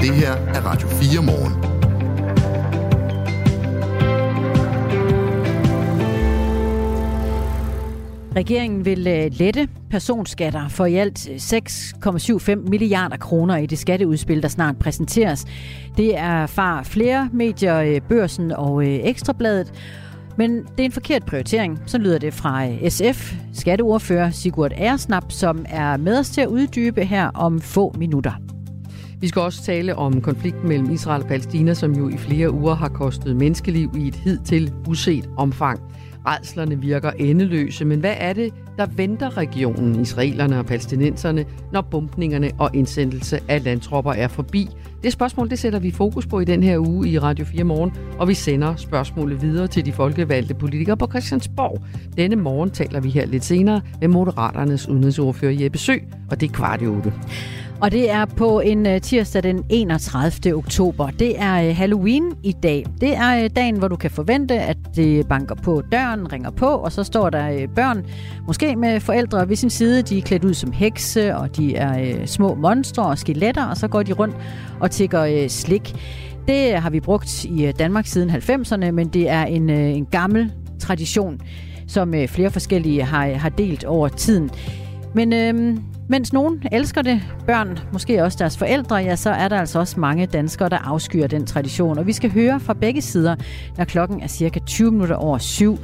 [0.00, 1.52] Det her er Radio 4 morgen.
[8.36, 14.42] Regeringen vil øh, lette personskatter for i alt øh, 6,75 milliarder kroner i det skatteudspil,
[14.42, 15.46] der snart præsenteres.
[15.96, 19.72] Det er far flere medier, øh, Børsen og Ekstrabladet.
[20.36, 21.78] Men det er en forkert prioritering.
[21.86, 27.04] Så lyder det fra SF, skatteordfører Sigurd Ersnap, som er med os til at uddybe
[27.04, 28.47] her om få minutter.
[29.20, 32.74] Vi skal også tale om konflikten mellem Israel og Palæstina, som jo i flere uger
[32.74, 35.80] har kostet menneskeliv i et hidtil uset omfang.
[36.26, 42.50] Redslerne virker endeløse, men hvad er det, der venter regionen, israelerne og palæstinenserne, når bumpningerne
[42.58, 44.68] og indsendelse af landtropper er forbi?
[45.02, 47.92] Det spørgsmål det sætter vi fokus på i den her uge i Radio 4 Morgen,
[48.18, 51.84] og vi sender spørgsmålet videre til de folkevalgte politikere på Christiansborg.
[52.16, 55.94] Denne morgen taler vi her lidt senere med Moderaternes udenrigsordfører Jeppe Sø,
[56.30, 57.12] og det er kvart i 8.
[57.80, 60.54] Og det er på en øh, tirsdag den 31.
[60.54, 61.10] oktober.
[61.10, 62.86] Det er øh, Halloween i dag.
[63.00, 66.66] Det er øh, dagen, hvor du kan forvente, at det banker på døren, ringer på,
[66.66, 68.06] og så står der børn,
[68.46, 70.02] måske med forældre ved sin side.
[70.02, 73.88] De er klædt ud som hekse, og de er små monstre og skeletter, og så
[73.88, 74.36] går de rundt
[74.80, 75.94] og tigger slik.
[76.48, 81.40] Det har vi brugt i Danmark siden 90'erne, men det er en, en gammel tradition,
[81.86, 84.50] som flere forskellige har, har delt over tiden.
[85.14, 89.58] Men øhm, mens nogen elsker det, børn, måske også deres forældre, ja, så er der
[89.58, 91.98] altså også mange danskere, der afskyer den tradition.
[91.98, 93.36] Og vi skal høre fra begge sider,
[93.76, 95.78] når klokken er cirka 20 minutter over syv.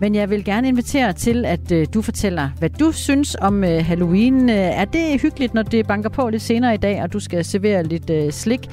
[0.00, 3.86] Men jeg vil gerne invitere til, at øh, du fortæller, hvad du synes om øh,
[3.86, 4.50] Halloween.
[4.50, 7.44] Øh, er det hyggeligt, når det banker på lidt senere i dag, og du skal
[7.44, 8.68] servere lidt øh, slik?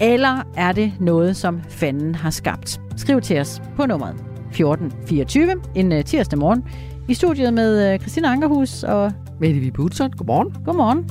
[0.00, 2.80] Eller er det noget, som fanden har skabt?
[2.96, 6.64] Skriv til os på nummeret 1424 en øh, tirsdag morgen.
[7.08, 10.64] I studiet med øh, Christina Ankerhus og Mette Vibe Utzon, godmorgen.
[10.64, 11.04] Godmorgen.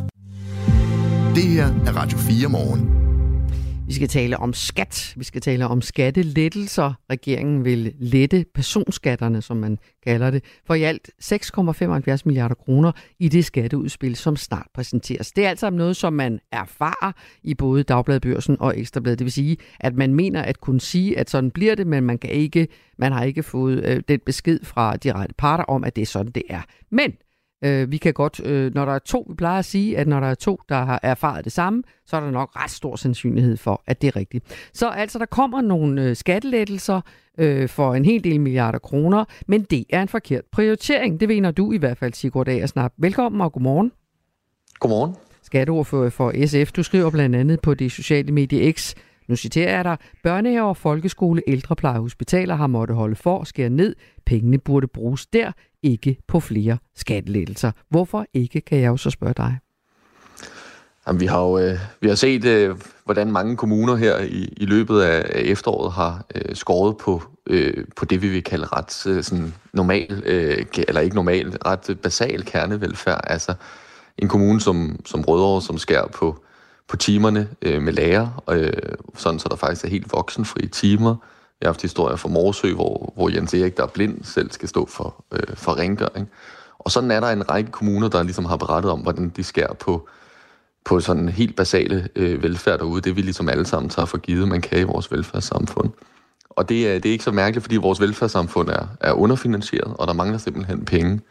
[1.36, 2.90] Det her er Radio 4 morgen.
[3.88, 5.14] Vi skal tale om skat.
[5.18, 6.94] Vi skal tale om skattelettelser.
[7.10, 13.30] Regeringen vil lette personskatterne, som man kalder det, for i alt 6,75 milliarder kroner i
[13.30, 15.32] det skatteudspil, som snart præsenteres.
[15.32, 17.12] Det er altså noget, som man erfarer
[17.44, 19.20] i både Dagbladbørsen og Ekstrabladet.
[19.20, 22.18] Det vil sige, at man mener at kunne sige, at sådan bliver det, men man,
[22.18, 22.68] kan ikke,
[22.98, 26.06] man har ikke fået øh, den besked fra de rette parter om, at det er
[26.06, 26.62] sådan, det er.
[26.92, 27.14] Men
[27.64, 30.20] Øh, vi kan godt, øh, når der er to, vi plejer at sige, at når
[30.20, 33.58] der er to, der har erfaret det samme, så er der nok ret stor sandsynlighed
[33.58, 34.70] for, at det er rigtigt.
[34.74, 37.02] Så altså, der kommer nogle øh, skattelettelser
[37.38, 41.20] øh, for en hel del milliarder kroner, men det er en forkert prioritering.
[41.20, 42.92] Det mener du i hvert fald, Sigurd Agersnap.
[42.98, 43.92] Velkommen og godmorgen.
[44.80, 45.16] Godmorgen.
[45.44, 46.72] Skatteordfører for SF.
[46.72, 48.94] Du skriver blandt andet på det sociale medie X,
[49.32, 53.70] nu citerer jeg dig, børnehaver, folkeskole, ældrepleje og hospitaler har måttet holde for og skære
[53.70, 53.96] ned.
[54.26, 55.52] Pengene burde bruges der,
[55.84, 57.72] ikke på flere skattelettelser.
[57.90, 59.58] Hvorfor ikke, kan jeg jo så spørge dig.
[61.08, 62.76] Jamen, vi har jo øh, vi har set, øh,
[63.06, 68.06] hvordan mange kommuner her i, i løbet af efteråret har øh, skåret på, øh, på
[68.06, 73.22] det, vi vil kalde ret øh, sådan normal, øh, eller ikke normal, ret basal kernevelfærd.
[73.24, 73.54] Altså
[74.18, 76.44] en kommune som, som Rødovre, som skærer på,
[76.88, 78.74] på timerne øh, med lærer, øh,
[79.16, 81.16] sådan så der faktisk er helt voksenfri timer.
[81.62, 84.70] Jeg har haft historier fra Morsø, hvor, hvor Jens Erik, der er blind, selv skal
[84.70, 86.30] stå for, øh, for rengøring.
[86.80, 89.74] Og sådan er der en række kommuner, der ligesom har berettet om, hvordan de skærer
[89.74, 90.10] på,
[90.86, 93.02] på sådan helt basale øh, velfærd derude.
[93.02, 95.90] Det vi ligesom alle sammen tager for givet, man kan i vores velfærdssamfund.
[96.50, 100.08] Og det er, det er ikke så mærkeligt, fordi vores velfærdssamfund er, er underfinansieret, og
[100.08, 101.22] der mangler simpelthen penge.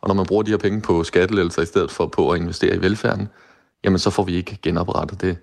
[0.00, 2.76] Og når man bruger de her penge på skattelettelser i stedet for på at investere
[2.76, 3.28] i velfærden,
[3.84, 5.36] jamen så får vi ikke genoprettet det,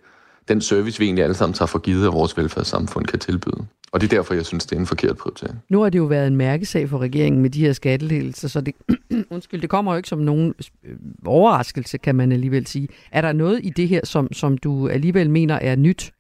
[0.47, 3.65] den service, vi egentlig alle sammen tager for givet, at vores velfærdssamfund kan tilbyde.
[3.91, 5.63] Og det er derfor, jeg synes, det er en forkert prioritering.
[5.69, 8.75] Nu har det jo været en mærkesag for regeringen med de her skattelettelser, så det,
[9.29, 10.53] undskyld, det kommer jo ikke som nogen
[10.83, 10.95] øh,
[11.25, 12.87] overraskelse, kan man alligevel sige.
[13.11, 16.11] Er der noget i det her, som, som du alligevel mener er nyt?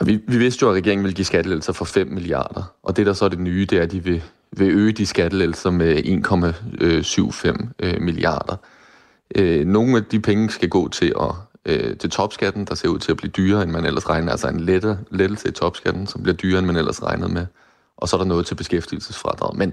[0.00, 3.06] Ja, vi, vi vidste jo, at regeringen ville give skattelettelser for 5 milliarder, og det
[3.06, 4.22] der så er det nye, det er, at de vil,
[4.56, 8.56] vil øge de skattelettelser med 1,75 øh, milliarder.
[9.34, 11.34] Øh, nogle af de penge skal gå til at
[11.66, 14.30] øh, til topskatten, der ser ud til at blive dyrere, end man ellers regnede.
[14.30, 17.46] Altså en lette, lettelse i topskatten, som bliver dyrere, end man ellers regnede med.
[17.96, 19.56] Og så er der noget til beskæftigelsesfradrag.
[19.56, 19.72] Men,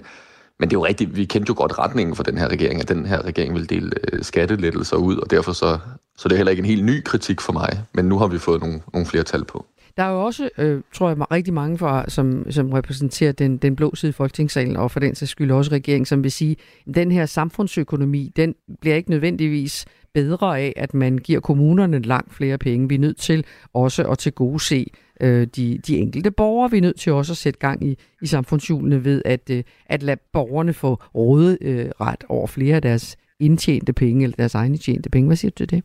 [0.59, 2.89] men det er jo rigtigt, vi kendte jo godt retningen for den her regering, at
[2.89, 5.79] den her regering vil dele øh, skattelettelser ud, og derfor så,
[6.17, 8.37] så det er heller ikke en helt ny kritik for mig, men nu har vi
[8.37, 9.65] fået nogle, nogle flere tal på.
[9.97, 13.75] Der er jo også, øh, tror jeg, rigtig mange, fra, som, som repræsenterer den, den
[13.75, 16.55] blå side i Folketingssalen, og for den sags skyld også regeringen, som vil sige,
[16.87, 22.33] at den her samfundsøkonomi, den bliver ikke nødvendigvis bedre af, at man giver kommunerne langt
[22.33, 22.89] flere penge.
[22.89, 26.71] Vi er nødt til også at til gode se øh, de, de enkelte borgere.
[26.71, 30.03] Vi er nødt til også at sætte gang i, i samfundshjulene ved at, øh, at
[30.03, 34.77] lade borgerne få rådet øh, ret over flere af deres indtjente penge, eller deres egne
[34.77, 35.27] tjente penge.
[35.27, 35.83] Hvad siger du til det?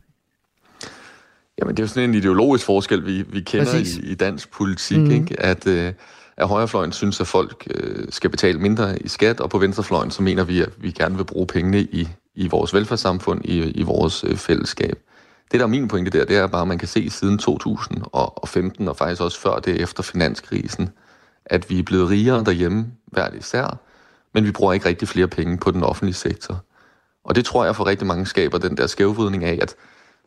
[1.59, 3.75] Jamen, det er jo sådan en ideologisk forskel, vi, vi kender
[4.05, 5.11] i, i dansk politik, mm.
[5.11, 5.41] ikke?
[5.41, 5.93] At, øh,
[6.37, 10.23] at højrefløjen synes, at folk øh, skal betale mindre i skat, og på venstrefløjen, så
[10.23, 12.07] mener vi, at vi gerne vil bruge pengene i,
[12.39, 14.99] i vores velfærdssamfund, i, i vores øh, fællesskab.
[15.51, 18.87] Det, der er min pointe der, det er bare, at man kan se siden 2015,
[18.87, 20.89] og faktisk også før det efter finanskrisen,
[21.45, 23.77] at vi er blevet rigere derhjemme hver især,
[24.33, 26.63] men vi bruger ikke rigtig flere penge på den offentlige sektor.
[27.23, 29.75] Og det tror jeg for rigtig mange skaber den der skævvridning af, at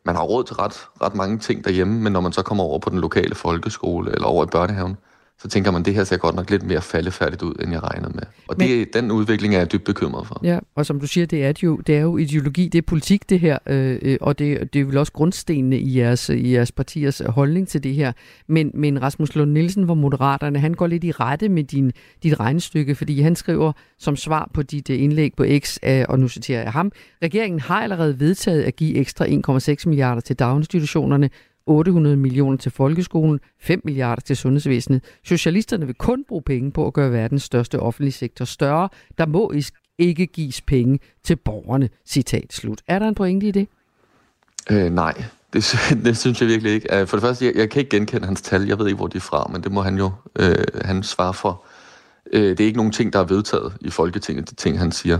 [0.05, 2.79] man har råd til ret, ret mange ting derhjemme, men når man så kommer over
[2.79, 4.97] på den lokale folkeskole eller over i børnehaven,
[5.43, 8.11] så tænker man, det her ser godt nok lidt mere faldefærdigt ud, end jeg regnede
[8.15, 8.23] med.
[8.47, 10.41] Og Men, det, den udvikling er jeg dybt bekymret for.
[10.43, 13.29] Ja, og som du siger, det er, jo, det er jo ideologi, det er politik
[13.29, 16.71] det her, øh, øh og det, det er vel også grundstenene i jeres, i jeres
[16.71, 18.11] partiers holdning til det her.
[18.47, 21.91] Men, men Rasmus Lund Nielsen fra Moderaterne, han går lidt i rette med din,
[22.23, 26.19] dit regnestykke, fordi han skriver som svar på dit øh, indlæg på X, øh, og
[26.19, 26.91] nu citerer jeg ham,
[27.23, 31.29] regeringen har allerede vedtaget at give ekstra 1,6 milliarder til daginstitutionerne,
[31.65, 35.03] 800 millioner til folkeskolen, 5 milliarder til sundhedsvæsenet.
[35.23, 38.89] Socialisterne vil kun bruge penge på at gøre verdens største offentlige sektor større.
[39.17, 39.53] Der må
[39.97, 41.89] ikke gives penge til borgerne.
[42.05, 42.81] Citat slut.
[42.87, 43.67] Er der en pointe i det?
[44.71, 45.23] Øh, nej,
[45.53, 45.75] det,
[46.05, 46.99] det synes jeg virkelig ikke.
[46.99, 48.67] Øh, for det første, jeg, jeg kan ikke genkende hans tal.
[48.67, 50.55] Jeg ved ikke, hvor de er fra, men det må han jo øh,
[50.85, 51.63] han svare for.
[52.33, 55.19] Øh, det er ikke nogen ting, der er vedtaget i Folketinget, de ting, han siger.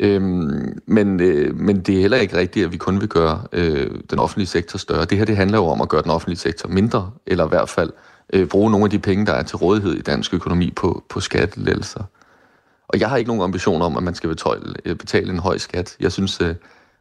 [0.00, 3.90] Øhm, men, øh, men det er heller ikke rigtigt, at vi kun vil gøre øh,
[4.10, 5.04] den offentlige sektor større.
[5.04, 7.68] Det her det handler jo om at gøre den offentlige sektor mindre, eller i hvert
[7.68, 7.92] fald
[8.32, 11.20] øh, bruge nogle af de penge, der er til rådighed i dansk økonomi på, på
[11.20, 12.02] skattelettelser.
[12.88, 15.58] Og jeg har ikke nogen ambition om, at man skal betale, øh, betale en høj
[15.58, 15.96] skat.
[16.00, 16.54] Jeg synes, øh,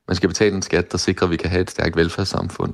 [0.07, 2.73] man skal betale en skat, der sikrer, at vi kan have et stærkt velfærdssamfund.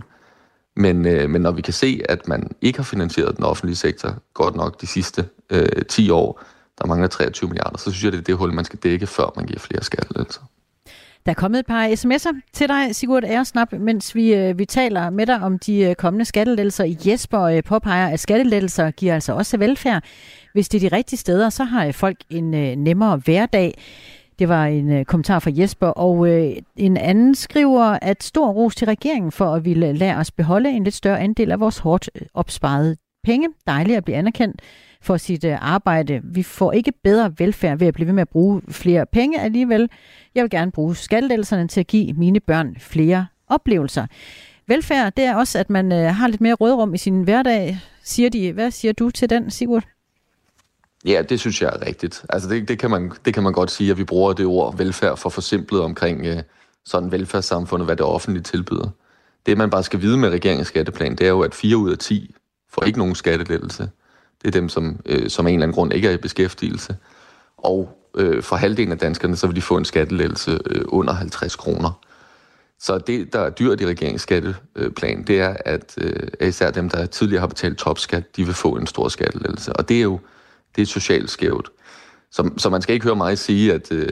[0.75, 4.15] Men, øh, men når vi kan se, at man ikke har finansieret den offentlige sektor
[4.33, 6.43] godt nok de sidste øh, 10 år,
[6.81, 9.33] der mangler 23 milliarder, så synes jeg, det er det hul, man skal dække, før
[9.35, 10.41] man giver flere skattelettelser.
[11.25, 15.09] Der er kommet et par sms'er til dig, Sigurd Æresnap, mens vi, øh, vi taler
[15.09, 16.95] med dig om de øh, kommende skattelettelser.
[17.05, 20.03] Jesper øh, påpeger, at skattelettelser giver altså også velfærd.
[20.53, 23.73] Hvis det er de rigtige steder, så har øh, folk en øh, nemmere hverdag.
[24.39, 26.29] Det var en øh, kommentar fra Jesper, og
[26.75, 30.83] en anden skriver, at stor ros til regeringen for at ville lade os beholde en
[30.83, 33.49] lidt større andel af vores hårdt opsparede penge.
[33.67, 34.61] Dejligt at blive anerkendt
[35.03, 36.21] for sit øh, arbejde.
[36.23, 39.89] Vi får ikke bedre velfærd ved at blive ved med at bruge flere penge alligevel.
[40.35, 44.05] Jeg vil gerne bruge skattelettelserne til at give mine børn flere oplevelser.
[44.67, 48.29] Velfærd, det er også, at man øh, har lidt mere rådrum i sin hverdag, siger
[48.29, 48.51] de.
[48.51, 49.83] Hvad siger du til den, Sigurd?
[51.05, 52.25] Ja, det synes jeg er rigtigt.
[52.29, 54.77] Altså det, det, kan man, det kan man godt sige, at vi bruger det ord
[54.77, 56.37] velfærd for forsimplet omkring øh,
[56.85, 58.89] sådan velfærdssamfundet, hvad det offentlige tilbyder.
[59.45, 61.97] Det, man bare skal vide med regeringens skatteplan, det er jo, at 4 ud af
[61.97, 62.35] 10
[62.69, 63.89] får ikke nogen skattelettelse.
[64.43, 66.95] Det er dem, som, øh, som af en eller anden grund ikke er i beskæftigelse.
[67.57, 71.55] Og øh, for halvdelen af danskerne, så vil de få en skattelettelse øh, under 50
[71.55, 71.99] kroner.
[72.79, 77.05] Så det, der er dyrt i regeringens skatteplan, det er, at øh, især dem, der
[77.05, 79.73] tidligere har betalt topskat, de vil få en stor skattelettelse.
[79.73, 80.19] Og det er jo
[80.75, 81.69] det er socialt skævt.
[82.31, 84.09] Så, så man skal ikke høre mig sige, at øh,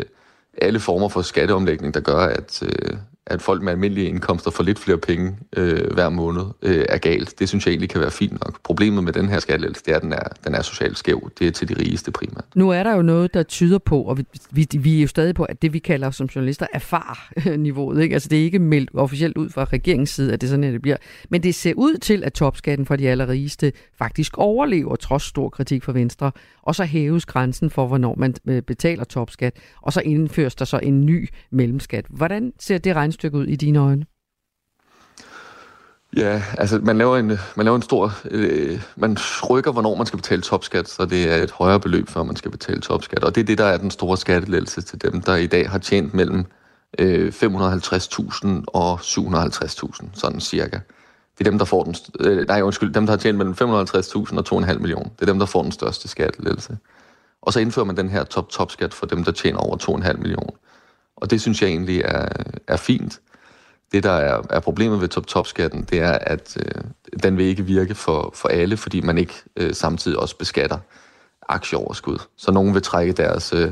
[0.57, 4.79] alle former for skatteomlægning, der gør, at, øh, at folk med almindelige indkomster får lidt
[4.79, 7.39] flere penge øh, hver måned, øh, er galt.
[7.39, 8.63] Det synes jeg egentlig kan være fint nok.
[8.63, 11.31] Problemet med den her skattelettelse, det er, at den er, den er socialt skæv.
[11.39, 12.45] Det er til de rigeste primært.
[12.55, 15.35] Nu er der jo noget, der tyder på, og vi, vi, vi er jo stadig
[15.35, 17.97] på, at det vi kalder som journalister erfar-niveauet.
[17.97, 18.13] Øh, ikke?
[18.13, 20.81] Altså det er ikke meldt officielt ud fra regeringens side, at det sådan, at det
[20.81, 20.97] bliver.
[21.29, 25.83] Men det ser ud til, at topskatten for de allerrigeste faktisk overlever, trods stor kritik
[25.83, 26.31] fra Venstre.
[26.63, 30.79] Og så hæves grænsen for, hvornår man øh, betaler topskat, og så indføres der så
[30.83, 32.05] en ny mellemskat.
[32.09, 34.05] Hvordan ser det kunststykke ud i dine øjne?
[36.17, 38.13] Ja, altså man laver en, man laver en stor...
[38.31, 39.17] Øh, man
[39.49, 42.51] rykker, hvornår man skal betale topskat, så det er et højere beløb, før man skal
[42.51, 43.23] betale topskat.
[43.23, 45.79] Og det er det, der er den store skattelettelse til dem, der i dag har
[45.79, 46.45] tjent mellem
[46.99, 50.79] øh, 550.000 og 750.000, sådan cirka.
[51.37, 51.95] Det er dem, der får den...
[52.19, 55.09] Øh, nej, undskyld, dem, der har tjent mellem 550.000 og 2,5 millioner.
[55.09, 56.77] Det er dem, der får den største skattelettelse.
[57.41, 60.53] Og så indfører man den her top-top-skat for dem, der tjener over 2,5 millioner.
[61.15, 62.27] Og det synes jeg egentlig er,
[62.67, 63.21] er fint.
[63.91, 66.83] Det, der er, er problemet ved top-top-skatten, det er, at øh,
[67.23, 70.77] den vil ikke virke for, for alle, fordi man ikke øh, samtidig også beskatter
[71.49, 72.17] aktieoverskud.
[72.37, 73.71] Så nogen vil trække deres, øh,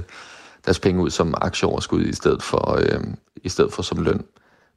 [0.66, 3.04] deres penge ud som aktieoverskud i stedet for, øh,
[3.44, 4.26] i stedet for som løn.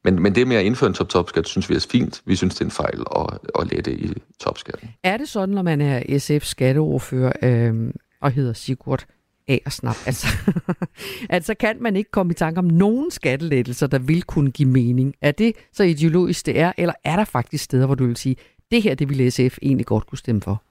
[0.04, 2.22] Men, men det med at indføre en top-top-skat, synes vi er fint.
[2.24, 4.88] Vi synes, det er en fejl at, at lette i topskatten.
[5.02, 9.04] Er det sådan, når man er SF skatteordfører øh, og hedder Sigurd
[9.52, 10.26] Aersnap, altså,
[11.36, 15.14] altså kan man ikke komme i tanke om nogen skattelettelser, der vil kunne give mening?
[15.20, 18.36] Er det så ideologisk det er, eller er der faktisk steder, hvor du vil sige,
[18.70, 20.62] det her, det ville SF egentlig godt kunne stemme for?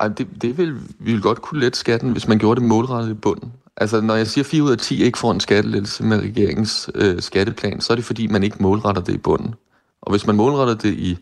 [0.00, 3.10] Ej, det, det vil, vi vil godt kunne lette skatten, hvis man gjorde det målrettet
[3.10, 3.52] i bunden.
[3.76, 6.90] Altså, når jeg siger, at 4 ud af 10 ikke får en skattelettelse med regeringens
[6.94, 9.54] øh, skatteplan, så er det fordi, man ikke målretter det i bunden.
[10.02, 11.18] Og hvis man målretter det i,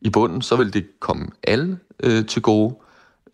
[0.00, 2.74] i bunden, så vil det komme alle øh, til gode.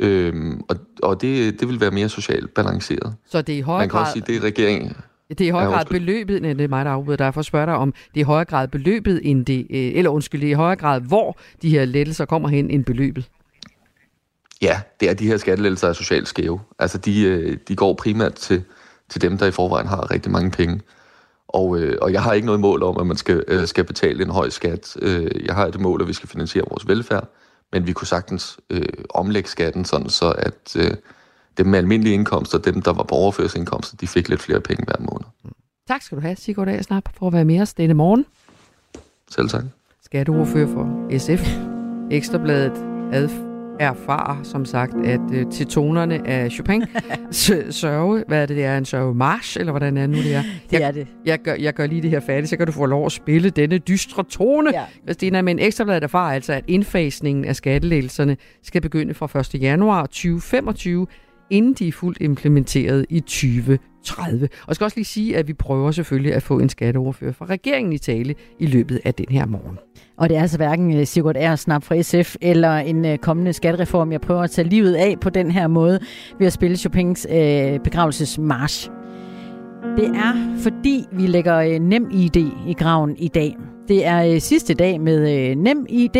[0.00, 3.14] Øhm, og og det, det vil være mere socialt balanceret.
[3.30, 4.00] Så det er i Man kan grad...
[4.00, 4.96] også sige, det er regeringen.
[5.28, 6.00] Det er i højere Ja, grad undskyld.
[6.00, 8.20] beløbet, nej, det er mig, der afbryder dig for at spørge dig om, det er
[8.20, 11.38] i højere grad beløbet end det, øh, eller undskyld, det er i højere grad, hvor
[11.62, 13.28] de her lettelser kommer hen, end beløbet.
[14.62, 16.60] Ja, det er de her skattelettelser er socialt skæve.
[16.78, 18.62] Altså, de, øh, de går primært til,
[19.08, 20.80] til dem, der i forvejen har rigtig mange penge.
[21.48, 24.22] Og, øh, og jeg har ikke noget mål om, at man skal, øh, skal betale
[24.24, 24.96] en høj skat.
[25.02, 27.28] Øh, jeg har et mål, at vi skal finansiere vores velfærd,
[27.72, 30.90] men vi kunne sagtens øh, omlægge skatten sådan, så at øh,
[31.58, 34.96] dem med almindelige indkomster, dem der var på overførselsindkomster, de fik lidt flere penge hver
[34.98, 35.54] måned.
[35.88, 38.26] Tak skal du have, Sigurd Agersnap, for at være med os denne morgen.
[39.30, 39.64] Selv tak.
[40.04, 41.56] Skatteordfører for SF.
[42.10, 42.72] Ekstrabladet
[43.12, 43.49] adf-
[43.80, 46.84] erfarer, som sagt, at øh, til tonerne af Chopin
[47.70, 50.34] sørge, hvad er det, det er, en sørge march, eller hvordan er det nu det
[50.34, 50.42] er?
[50.70, 51.06] Det er det.
[51.26, 53.50] Jeg gør, jeg gør lige det her færdigt, så kan du få lov at spille
[53.50, 54.70] denne dystre tone.
[54.72, 54.84] Ja.
[55.04, 59.62] Christina, men Ekstrabladet erfarer altså, at indfasningen af skattelettelserne skal begynde fra 1.
[59.62, 61.06] januar 2025,
[61.50, 64.48] inden de er fuldt implementeret i 2030.
[64.52, 67.46] Og jeg skal også lige sige, at vi prøver selvfølgelig at få en skatteordfører fra
[67.46, 69.78] regeringen i tale i løbet af den her morgen.
[70.20, 74.12] Og det er altså hverken øh, Sigurd Ersnap fra SF eller en øh, kommende skattereform,
[74.12, 76.00] jeg prøver at tage livet af på den her måde
[76.38, 78.90] ved at spille Chopins øh, begravelsesmarsch.
[79.96, 82.36] Det er, fordi vi lægger øh, nem ID
[82.66, 83.56] i graven i dag.
[83.88, 86.16] Det er øh, sidste dag med øh, nem ID,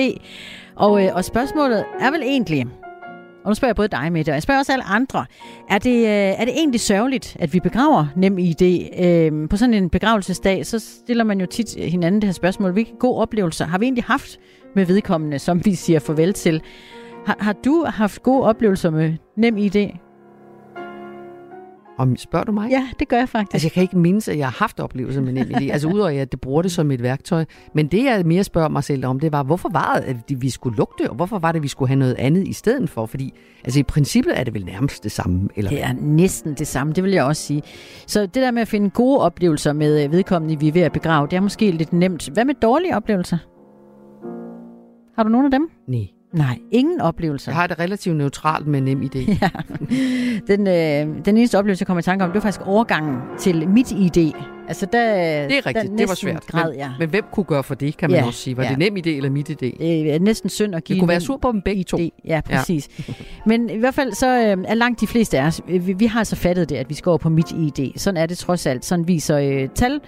[0.76, 2.66] og, øh, og spørgsmålet er vel egentlig,
[3.50, 5.26] nu spørger jeg både dig, med og jeg spørger også alle andre,
[5.68, 8.62] er det, øh, er det egentlig sørgeligt, at vi begraver nem ID?
[8.98, 12.92] Øh, på sådan en begravelsesdag, så stiller man jo tit hinanden det her spørgsmål, hvilke
[12.98, 14.38] gode oplevelser har vi egentlig haft
[14.74, 16.62] med vedkommende, som vi siger farvel til?
[17.26, 19.76] Har, har du haft gode oplevelser med nem ID?
[22.00, 22.70] Om spørger du mig?
[22.70, 23.54] Ja, det gør jeg faktisk.
[23.54, 25.70] Altså, jeg kan ikke mindes, at jeg har haft oplevelser med NemID.
[25.72, 27.44] altså, udover at jeg det bruger det som et værktøj.
[27.74, 30.50] Men det, jeg mere spørger mig selv om, det var, hvorfor var det, at vi
[30.50, 33.06] skulle det, og hvorfor var det, at vi skulle have noget andet i stedet for?
[33.06, 35.48] Fordi, altså, i princippet er det vel nærmest det samme.
[35.56, 37.62] Eller Det er næsten det samme, det vil jeg også sige.
[38.06, 40.92] Så det der med at finde gode oplevelser med øh, vedkommende, vi er ved at
[40.92, 42.28] begrave, det er måske lidt nemt.
[42.32, 43.38] Hvad med dårlige oplevelser?
[45.16, 45.70] Har du nogen af dem?
[45.88, 46.19] Nej.
[46.32, 47.52] Nej, ingen oplevelser.
[47.52, 49.10] Jeg har det relativt neutralt med NemID.
[49.42, 49.48] Ja.
[50.46, 53.68] Den, øh, den eneste oplevelse, jeg kommer i tanke om, det var faktisk overgangen til
[53.68, 54.32] mit ID.
[54.68, 55.02] Altså, der,
[55.48, 56.46] Det er rigtigt, der det var svært.
[56.46, 56.90] Græd, men, ja.
[56.98, 58.56] men hvem kunne gøre for det, kan man Ja, også sige.
[58.56, 58.68] Var ja.
[58.68, 59.56] det NemID eller MitID?
[59.56, 61.98] Det er næsten synd at give Vi kunne være nem sur på dem begge to.
[61.98, 62.10] ID.
[62.24, 62.88] Ja, præcis.
[63.08, 63.14] Ja.
[63.46, 66.18] Men i hvert fald så øh, er langt de fleste af os, vi, vi har
[66.18, 67.92] altså fattet det, at vi skal over på mit ID.
[67.98, 68.84] Sådan er det trods alt.
[68.84, 70.00] Sådan viser øh, tal,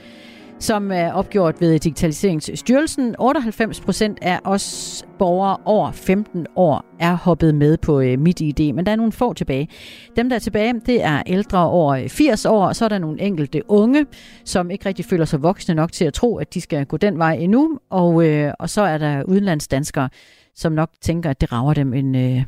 [0.62, 3.16] som er opgjort ved Digitaliseringsstyrelsen.
[3.18, 8.72] 98 procent af os borgere over 15 år er hoppet med på øh, mit ID,
[8.72, 9.68] men der er nogle få tilbage.
[10.16, 12.98] Dem, der er tilbage, det er ældre over øh, 80 år, og så er der
[12.98, 14.06] nogle enkelte unge,
[14.44, 17.18] som ikke rigtig føler sig voksne nok til at tro, at de skal gå den
[17.18, 17.78] vej endnu.
[17.90, 20.08] Og, øh, og så er der udenlandsdanskere,
[20.54, 22.42] som nok tænker, at det rager dem en, øh,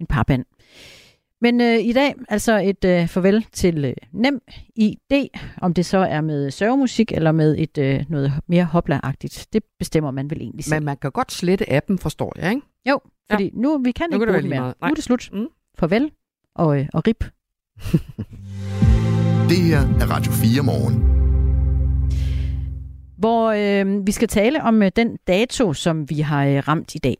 [0.00, 0.44] en parband.
[1.40, 4.40] Men øh, i dag altså et øh, farvel til øh, Nem
[4.76, 5.28] ID,
[5.62, 9.46] om det så er med sørgemusik eller med et øh, noget mere hopla-agtigt.
[9.52, 10.74] Det bestemmer man vel egentlig selv.
[10.74, 12.62] Men man kan godt slette appen, forstår jeg, ikke?
[12.88, 13.00] Jo,
[13.30, 13.50] fordi ja.
[13.54, 14.60] nu vi kan Nu ikke kan det bruge lige mere.
[14.60, 14.74] meget.
[14.82, 15.28] Nu er det slut.
[15.32, 15.46] Mm.
[15.78, 16.10] Farvel
[16.54, 17.24] og, øh, og rip.
[19.48, 21.16] Det her er Radio 4 morgen.
[23.18, 26.98] Hvor øh, vi skal tale om øh, den dato, som vi har øh, ramt i
[26.98, 27.16] dag.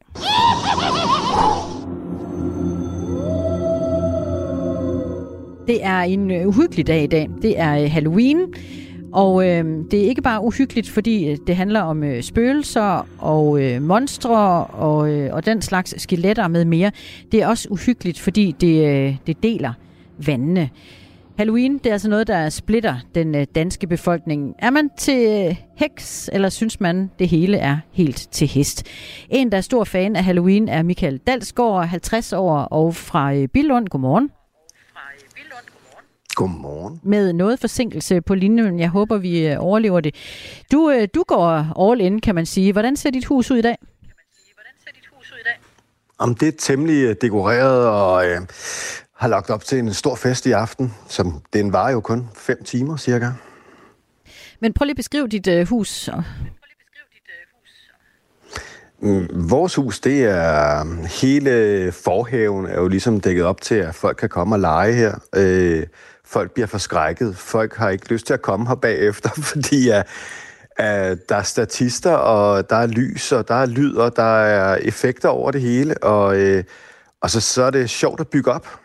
[5.66, 7.30] Det er en øh, uhyggelig dag i dag.
[7.42, 8.54] Det er øh, Halloween,
[9.12, 13.62] og øh, det er ikke bare uhyggeligt, fordi øh, det handler om øh, spøgelser og
[13.62, 16.90] øh, monstre og, øh, og den slags skeletter med mere.
[17.32, 19.72] Det er også uhyggeligt, fordi det, øh, det deler
[20.26, 20.70] vandene.
[21.38, 24.54] Halloween, det er altså noget, der splitter den øh, danske befolkning.
[24.58, 28.86] Er man til øh, heks, eller synes man, det hele er helt til hest?
[29.30, 33.48] En, der er stor fan af Halloween, er Michael Dalsgaard, 50 år og fra øh,
[33.48, 33.88] Billund.
[33.88, 34.30] Godmorgen.
[36.36, 37.00] Godmorgen.
[37.02, 38.80] Med noget forsinkelse på linjen.
[38.80, 40.14] Jeg håber, vi øh, overlever det.
[40.72, 42.72] Du, øh, du går all in, kan man sige.
[42.72, 43.76] Hvordan ser dit hus ud i dag?
[46.18, 48.40] Om det er temmelig øh, dekoreret og øh,
[49.16, 52.64] har lagt op til en stor fest i aften, som den var jo kun fem
[52.64, 53.30] timer cirka.
[54.60, 56.10] Men prøv lige at beskrive dit øh, hus.
[59.00, 60.84] Mm, Vores hus, det er
[61.22, 65.14] hele forhaven er jo ligesom dækket op til, at folk kan komme og lege her.
[65.36, 65.86] Øh,
[66.26, 67.36] folk bliver forskrækket.
[67.36, 70.06] Folk har ikke lyst til at komme her bagefter, fordi at,
[70.76, 74.76] at der er statister, og der er lys, og der er lyd, og der er
[74.76, 76.02] effekter over det hele.
[76.02, 76.64] Og, øh,
[77.20, 78.80] og så, så er det sjovt at bygge op.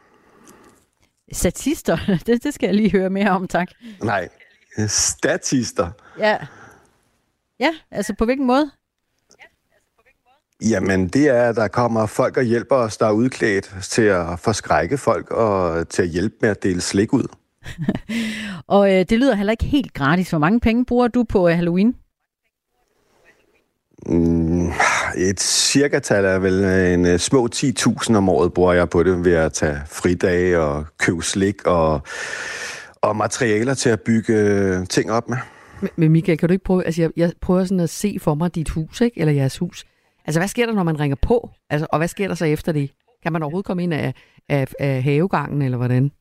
[1.33, 3.67] Statister, det, det skal jeg lige høre mere om, tak.
[4.03, 4.29] Nej,
[4.87, 5.89] statister.
[6.19, 6.37] Ja.
[7.59, 8.71] Ja, altså på hvilken måde?
[10.69, 14.39] Jamen, det er, at der kommer folk og hjælper os, der er udklædt til at
[14.39, 17.27] forskrække folk og til at hjælpe med at dele slik ud.
[18.67, 20.29] og øh, det lyder heller ikke helt gratis.
[20.29, 21.95] Hvor mange penge bruger du på øh, Halloween?
[24.05, 24.67] Mm,
[25.17, 26.63] et cirka-tal er vel
[26.93, 30.85] en uh, små 10.000 om året, bruger jeg på det ved at tage fridage og
[30.99, 32.01] købe slik og,
[33.01, 34.33] og materialer til at bygge
[34.79, 35.37] uh, ting op med.
[35.95, 38.55] Men Michael, kan du ikke prøve, altså jeg, jeg prøver sådan at se for mig
[38.55, 39.19] dit hus, ikke?
[39.19, 39.85] eller jeres hus.
[40.25, 41.49] Altså hvad sker der, når man ringer på?
[41.69, 42.91] Altså, og hvad sker der så efter det?
[43.23, 44.13] Kan man overhovedet komme ind af,
[44.49, 46.11] af, af havegangen, eller hvordan?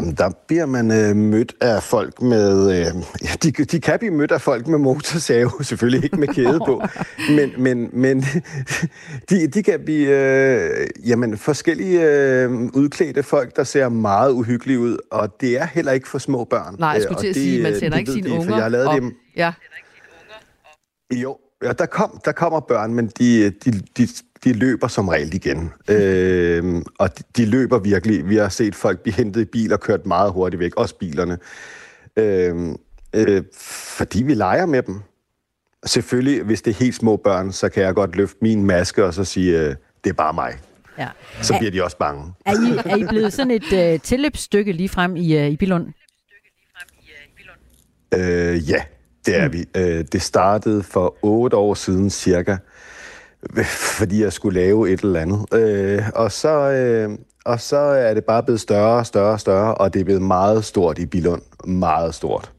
[0.00, 2.70] Jamen, der bliver man øh, mødt af folk med...
[2.70, 2.86] Øh,
[3.22, 6.82] ja, de, de kan blive mødt af folk med motorsave, selvfølgelig ikke med kæde på,
[7.36, 8.24] men, men, men
[9.30, 14.98] de, de kan blive øh, jamen, forskellige øh, udklædte folk, der ser meget uhyggelige ud,
[15.10, 16.76] og det er heller ikke for små børn.
[16.78, 19.00] Nej, jeg skulle til at sige, man sender ikke sine unger jeg har lavet op.
[19.00, 19.16] Dem.
[19.36, 19.52] Ja.
[21.14, 24.08] Jo, ja, der, kom, der kommer børn, men de, de, de
[24.44, 25.72] de løber som regel igen.
[25.88, 28.28] Øh, og de, de løber virkelig.
[28.28, 31.38] Vi har set folk blive hentet i bil og kørt meget hurtigt væk, også bilerne.
[32.16, 32.68] Øh,
[33.14, 33.42] øh,
[33.96, 35.00] fordi vi leger med dem.
[35.86, 39.14] Selvfølgelig, hvis det er helt små børn, så kan jeg godt løfte min maske og
[39.14, 40.52] så sige, øh, det er bare mig.
[40.98, 41.08] Ja.
[41.42, 42.32] Så bliver de også bange.
[42.46, 45.86] Er I, er I blevet sådan et øh, tilløbsstykke lige frem i, øh, i Bilund?
[48.14, 48.82] Øh, ja,
[49.26, 49.52] det er mm.
[49.52, 49.64] vi.
[49.76, 52.56] Øh, det startede for otte år siden cirka,
[53.98, 55.54] fordi jeg skulle lave et eller andet.
[55.54, 59.74] Øh, og, så, øh, og så er det bare blevet større og større og større,
[59.74, 61.42] og det er blevet meget stort i Bilund.
[61.64, 62.52] Meget stort.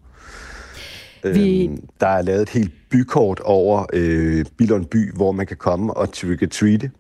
[1.24, 1.66] Vi...
[1.66, 5.94] Øh, der er lavet et helt bykort over øh, Bilund by, hvor man kan komme
[5.94, 6.92] og trick-or-treate.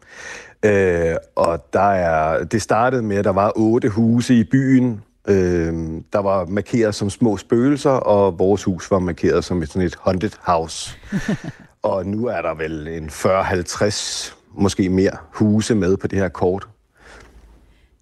[0.65, 5.73] Øh, og der er, det startede med, at der var otte huse i byen, øh,
[6.13, 9.95] der var markeret som små spøgelser, og vores hus var markeret som et, sådan et
[10.01, 10.97] haunted house.
[11.83, 16.67] Og nu er der vel en 40-50, måske mere, huse med på det her kort.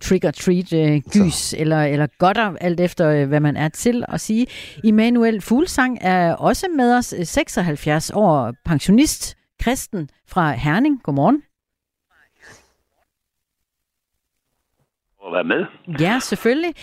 [0.02, 1.58] Trick or treat øh, gys Så.
[1.60, 4.48] eller, eller godter, alt efter øh, hvad man er til at sige.
[4.84, 11.04] Immanuel Fuglsang er også med os, 76 år pensionist, kristen fra Herning.
[11.04, 11.42] Godmorgen.
[15.28, 15.66] At være med.
[16.00, 16.74] Ja, selvfølgelig.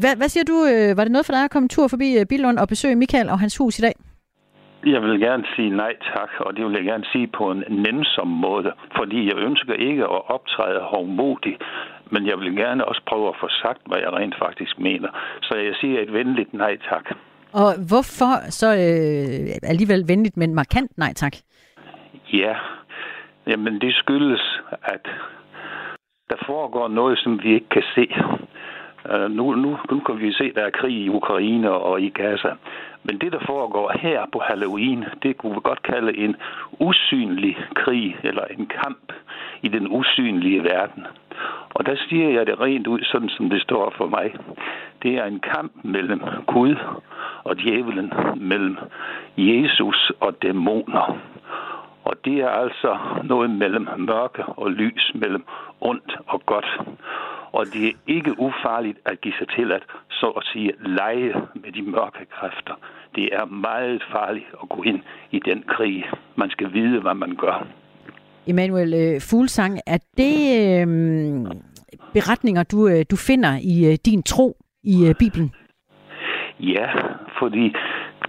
[0.00, 0.56] Hvad, hvad siger du?
[0.72, 3.28] Øh, var det noget for dig at komme tur forbi øh, Billund og besøge Michael
[3.28, 3.94] og hans hus i dag?
[4.86, 8.28] Jeg vil gerne sige nej tak, og det vil jeg gerne sige på en nænsom
[8.28, 11.62] måde, fordi jeg ønsker ikke at optræde hovmodigt,
[12.10, 15.08] men jeg vil gerne også prøve at få sagt, hvad jeg rent faktisk mener.
[15.42, 17.04] Så jeg siger et venligt nej tak.
[17.52, 21.32] Og hvorfor så øh, alligevel venligt, men markant nej tak?
[22.32, 22.54] Ja,
[23.46, 25.06] jamen det skyldes, at
[26.34, 28.06] der foregår noget, som vi ikke kan se.
[29.14, 32.08] Uh, nu, nu, nu kan vi se, at der er krig i Ukraine og i
[32.08, 32.52] Gaza.
[33.04, 36.36] Men det, der foregår her på Halloween, det kunne vi godt kalde en
[36.80, 39.12] usynlig krig, eller en kamp
[39.62, 41.06] i den usynlige verden.
[41.74, 44.34] Og der siger jeg det rent ud, sådan som det står for mig.
[45.02, 46.76] Det er en kamp mellem Gud
[47.44, 48.76] og djævelen, mellem
[49.36, 51.18] Jesus og dæmoner.
[52.04, 55.44] Og det er altså noget mellem mørke og lys, mellem
[55.80, 56.80] ondt og godt.
[57.52, 61.72] Og det er ikke ufarligt at give sig til at, så at sige, lege med
[61.72, 62.74] de mørke kræfter.
[63.14, 66.04] Det er meget farligt at gå ind i den krig.
[66.36, 67.66] Man skal vide, hvad man gør.
[68.46, 70.86] Emanuel øh, Fuglsang, er det øh,
[72.12, 75.52] beretninger, du, øh, du finder i øh, din tro i øh, Bibelen?
[76.60, 76.86] Ja,
[77.38, 77.74] fordi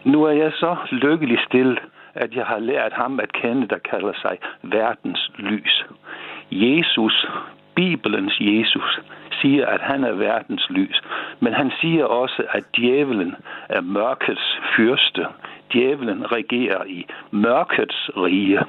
[0.05, 1.79] nu er jeg så lykkelig stillet,
[2.15, 5.85] at jeg har lært ham at kende, der kalder sig verdens lys.
[6.51, 7.27] Jesus,
[7.75, 8.99] Bibelens Jesus,
[9.41, 11.01] siger, at han er verdens lys.
[11.39, 13.35] Men han siger også, at djævelen
[13.69, 15.25] er mørkets fyrste.
[15.73, 18.59] Djævelen regerer i mørkets rige.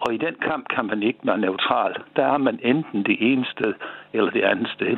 [0.00, 1.94] Og i den kamp kan man ikke være neutral.
[2.16, 3.74] Der er man enten det ene sted
[4.12, 4.96] eller det andet sted.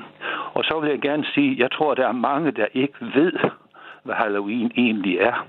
[0.55, 3.33] Og så vil jeg gerne sige, jeg tror, der er mange, der ikke ved,
[4.03, 5.47] hvad Halloween egentlig er.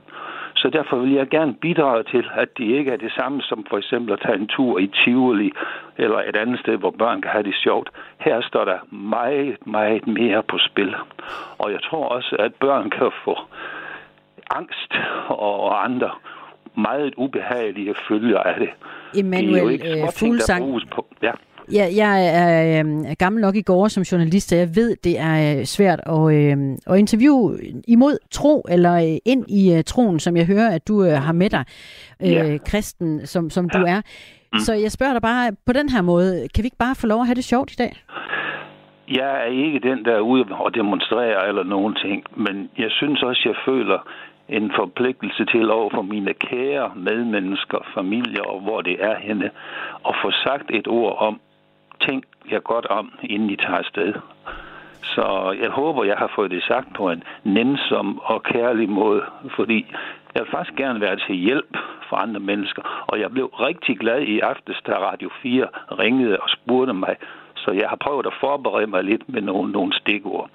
[0.64, 3.78] Så derfor vil jeg gerne bidrage til, at det ikke er det samme som for
[3.78, 5.52] eksempel at tage en tur i Tivoli
[5.98, 7.90] eller et andet sted, hvor børn kan have det sjovt.
[8.18, 10.96] Her står der meget, meget mere på spil.
[11.58, 13.36] Og jeg tror også, at børn kan få
[14.52, 14.92] angst
[15.28, 16.12] og andre
[16.76, 18.70] meget ubehagelige følger af det.
[19.20, 21.08] Emmanuel det er jo ikke små ting, der på.
[21.22, 21.32] Ja.
[21.72, 25.58] Ja, jeg er øh, gammel nok i går som journalist, så jeg ved, det er
[25.58, 30.38] øh, svært at, øh, at interviewe imod tro, eller øh, ind i øh, troen, som
[30.38, 31.66] jeg hører, at du øh, har med dig,
[32.22, 32.58] øh, ja.
[32.66, 33.80] kristen, som, som ja.
[33.80, 34.02] du er.
[34.54, 34.60] Mm.
[34.60, 37.20] Så jeg spørger dig bare på den her måde, kan vi ikke bare få lov
[37.20, 37.94] at have det sjovt i dag?
[39.10, 43.24] Jeg er ikke den, der er ude og demonstrere eller nogen ting, men jeg synes
[43.24, 44.00] også, jeg føler
[44.50, 49.50] en forpligtelse til over for mine kære medmennesker, familier og hvor det er henne,
[50.04, 51.40] og få sagt et ord om,
[52.02, 54.14] tænk jer godt om, inden I tager afsted.
[55.04, 59.22] Så jeg håber, jeg har fået det sagt på en nænsom og kærlig måde,
[59.56, 59.96] fordi
[60.36, 61.78] jeg vil faktisk gerne være til hjælp
[62.10, 63.06] for andre mennesker.
[63.08, 65.68] Og jeg blev rigtig glad i aftes, da Radio 4
[66.00, 67.16] ringede og spurgte mig,
[67.64, 70.50] så jeg har prøvet at forberede mig lidt med nogle, nogle stikord.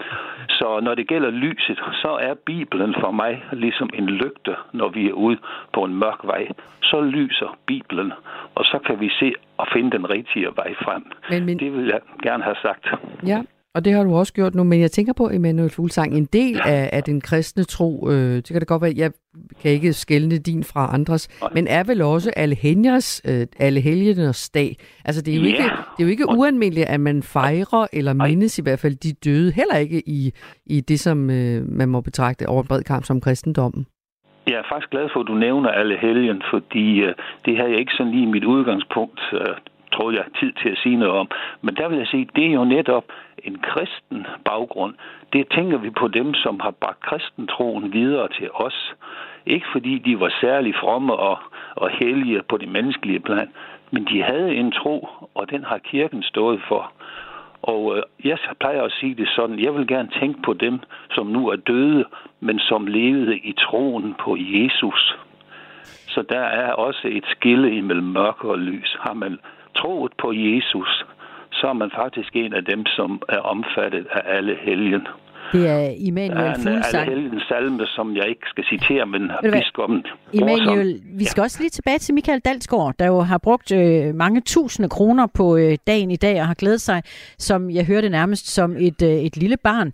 [0.49, 5.09] Så når det gælder lyset, så er Bibelen for mig ligesom en lygte, når vi
[5.09, 5.39] er ude
[5.75, 6.49] på en mørk vej.
[6.83, 8.13] Så lyser Bibelen,
[8.55, 11.05] og så kan vi se og finde den rigtige vej frem.
[11.31, 11.59] Men, men...
[11.59, 12.87] Det vil jeg gerne have sagt.
[13.27, 13.43] Ja,
[13.79, 16.61] og det har du også gjort nu, men jeg tænker på, Emanuel Fuglsang, en del
[16.67, 19.11] af, af den kristne tro, øh, det kan det godt være, jeg
[19.63, 21.51] kan ikke skælne din fra andres, Nej.
[21.55, 24.77] men er vel også alle helgers, øh, alle helgeners dag.
[25.05, 25.49] Altså det er jo ja.
[25.49, 29.13] ikke, det er jo ikke ualmindeligt, at man fejrer eller mindes i hvert fald de
[29.13, 30.33] døde, heller ikke i,
[30.67, 33.87] i det, som øh, man må betragte over en bred kamp som kristendommen.
[34.49, 37.15] Jeg er faktisk glad for, at du nævner alle helgen, fordi øh,
[37.45, 39.57] det har jeg ikke sådan lige mit udgangspunkt øh,
[39.93, 41.29] troede jeg tid til at sige noget om.
[41.63, 43.05] Men der vil jeg sige, det er jo netop
[43.45, 44.95] en kristen baggrund.
[45.33, 48.95] Det tænker vi på dem, som har bragt kristentroen videre til os.
[49.47, 51.39] Ikke fordi de var særlig fromme og,
[51.75, 53.49] og hellige på det menneskelige plan,
[53.91, 56.93] men de havde en tro, og den har kirken stået for.
[57.63, 61.27] Og øh, jeg plejer at sige det sådan, jeg vil gerne tænke på dem, som
[61.27, 62.05] nu er døde,
[62.41, 65.17] men som levede i troen på Jesus.
[66.09, 68.97] Så der er også et skille imellem mørke og lys.
[69.01, 69.39] Har man
[69.81, 70.91] troet på Jesus,
[71.53, 75.07] så er man faktisk en af dem, som er omfattet af alle helgen.
[75.53, 77.11] Det er Immanuel Fuglsang.
[77.11, 81.45] Det er en salme, som jeg ikke skal citere, men biskoppen Immanuel, vi skal ja.
[81.45, 85.57] også lige tilbage til Michael Dalsgaard, der jo har brugt øh, mange tusinde kroner på
[85.57, 87.03] øh, dagen i dag og har glædet sig,
[87.39, 89.93] som jeg hørte nærmest som et, øh, et lille barn.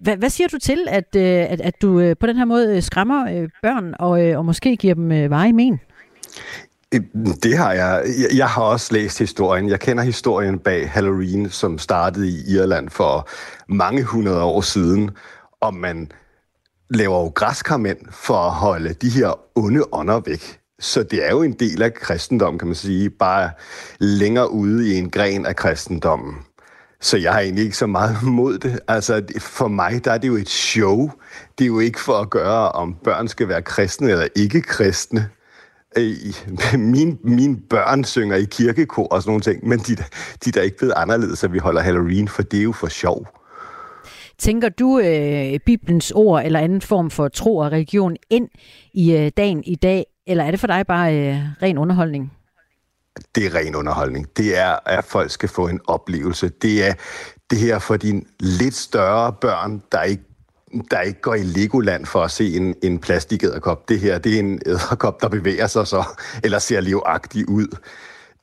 [0.00, 2.82] Hvad, hvad siger du til, at, øh, at, at du øh, på den her måde
[2.82, 5.80] skræmmer øh, børn og, øh, og måske giver dem øh, veje men?
[7.42, 8.04] Det har jeg.
[8.34, 9.68] Jeg har også læst historien.
[9.68, 13.28] Jeg kender historien bag Halloween, som startede i Irland for
[13.68, 15.10] mange hundrede år siden,
[15.60, 16.12] og man
[16.90, 20.60] laver jo græskarmænd for at holde de her onde ånder væk.
[20.80, 23.50] Så det er jo en del af kristendommen, kan man sige, bare
[23.98, 26.34] længere ude i en gren af kristendommen.
[27.00, 28.80] Så jeg har egentlig ikke så meget mod det.
[28.88, 31.10] Altså, for mig, der er det jo et show.
[31.58, 35.28] Det er jo ikke for at gøre, om børn skal være kristne eller ikke kristne.
[36.78, 39.96] Min, mine børn synger i kirkekor og sådan nogle ting, men de,
[40.44, 42.88] de er da ikke blevet anderledes, at vi holder Halloween, for det er jo for
[42.88, 43.26] sjov.
[44.38, 48.48] Tænker du øh, Bibelens ord eller anden form for tro og religion ind
[48.94, 52.32] i øh, dagen i dag, eller er det for dig bare øh, ren underholdning?
[53.34, 54.26] Det er ren underholdning.
[54.36, 56.48] Det er, at folk skal få en oplevelse.
[56.48, 56.94] Det er
[57.50, 60.24] det her for dine lidt større børn, der ikke
[60.90, 63.88] der ikke går i Legoland for at se en, en plastikæderkop.
[63.88, 66.04] Det her, det er en æderkop, der bevæger sig så,
[66.44, 67.66] eller ser livagtig ud.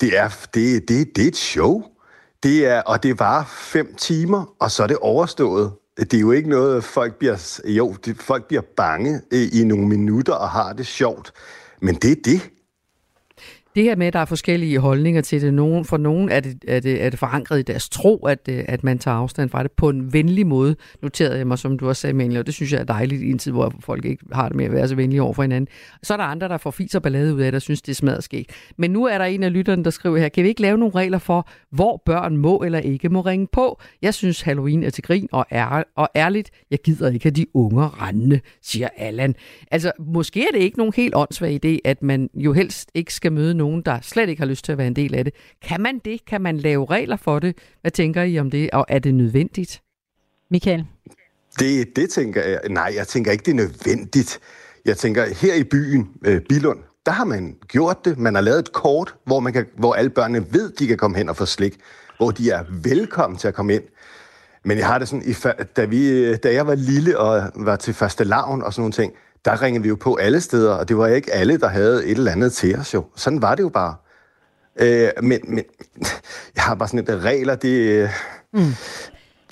[0.01, 1.83] Det er, det, det, det er et show.
[2.43, 5.71] Det er, og det var fem timer, og så er det overstået.
[5.97, 9.87] Det er jo ikke noget, folk bliver, jo, det, folk bliver bange øh, i nogle
[9.87, 11.33] minutter og har det sjovt.
[11.81, 12.49] Men det er det.
[13.75, 15.53] Det her med, at der er forskellige holdninger til det.
[15.53, 18.63] Nogen, for nogen er det, er, det, er det forankret i deres tro, at, øh,
[18.67, 21.87] at man tager afstand fra det på en venlig måde, noterede jeg mig, som du
[21.87, 24.25] også sagde, Mængel, og det synes jeg er dejligt i en tid, hvor folk ikke
[24.31, 25.67] har det med at være så venlige over for hinanden.
[26.03, 27.95] Så er der andre, der får fis og ballade ud af det, og synes, det
[27.95, 28.51] smadrer smadret skægt.
[28.77, 30.95] Men nu er der en af lytterne, der skriver her, kan vi ikke lave nogle
[30.95, 33.81] regler for, hvor børn må eller ikke må ringe på?
[34.01, 37.45] Jeg synes, Halloween er til grin og, er, og ærligt, jeg gider ikke at de
[37.53, 39.35] unger rendende, siger Allan.
[39.71, 43.31] Altså, måske er det ikke nogen helt åndssvag idé, at man jo helst ikke skal
[43.31, 45.33] møde nogen, der slet ikke har lyst til at være en del af det.
[45.61, 46.25] Kan man det?
[46.25, 47.57] Kan man lave regler for det?
[47.81, 48.69] Hvad tænker I om det?
[48.73, 49.81] Og er det nødvendigt?
[50.51, 50.85] Michael?
[51.59, 52.59] Det, det tænker jeg.
[52.69, 54.39] Nej, jeg tænker ikke, det er nødvendigt.
[54.85, 58.17] Jeg tænker, her i byen, øh, Bilund, der har man gjort det.
[58.17, 61.17] Man har lavet et kort, hvor, man kan, hvor alle børnene ved, de kan komme
[61.17, 61.73] hen og få slik.
[62.17, 63.83] Hvor de er velkommen til at komme ind.
[64.65, 65.35] Men jeg har det sådan,
[65.75, 69.13] da, vi, da jeg var lille og var til faste lavn og sådan nogle ting,
[69.45, 72.17] der ringede vi jo på alle steder, og det var ikke alle, der havde et
[72.17, 73.05] eller andet til os jo.
[73.15, 73.95] Sådan var det jo bare.
[74.79, 75.63] Øh, men, men
[76.55, 78.09] jeg har bare sådan et regler, det...
[78.53, 78.73] Mm.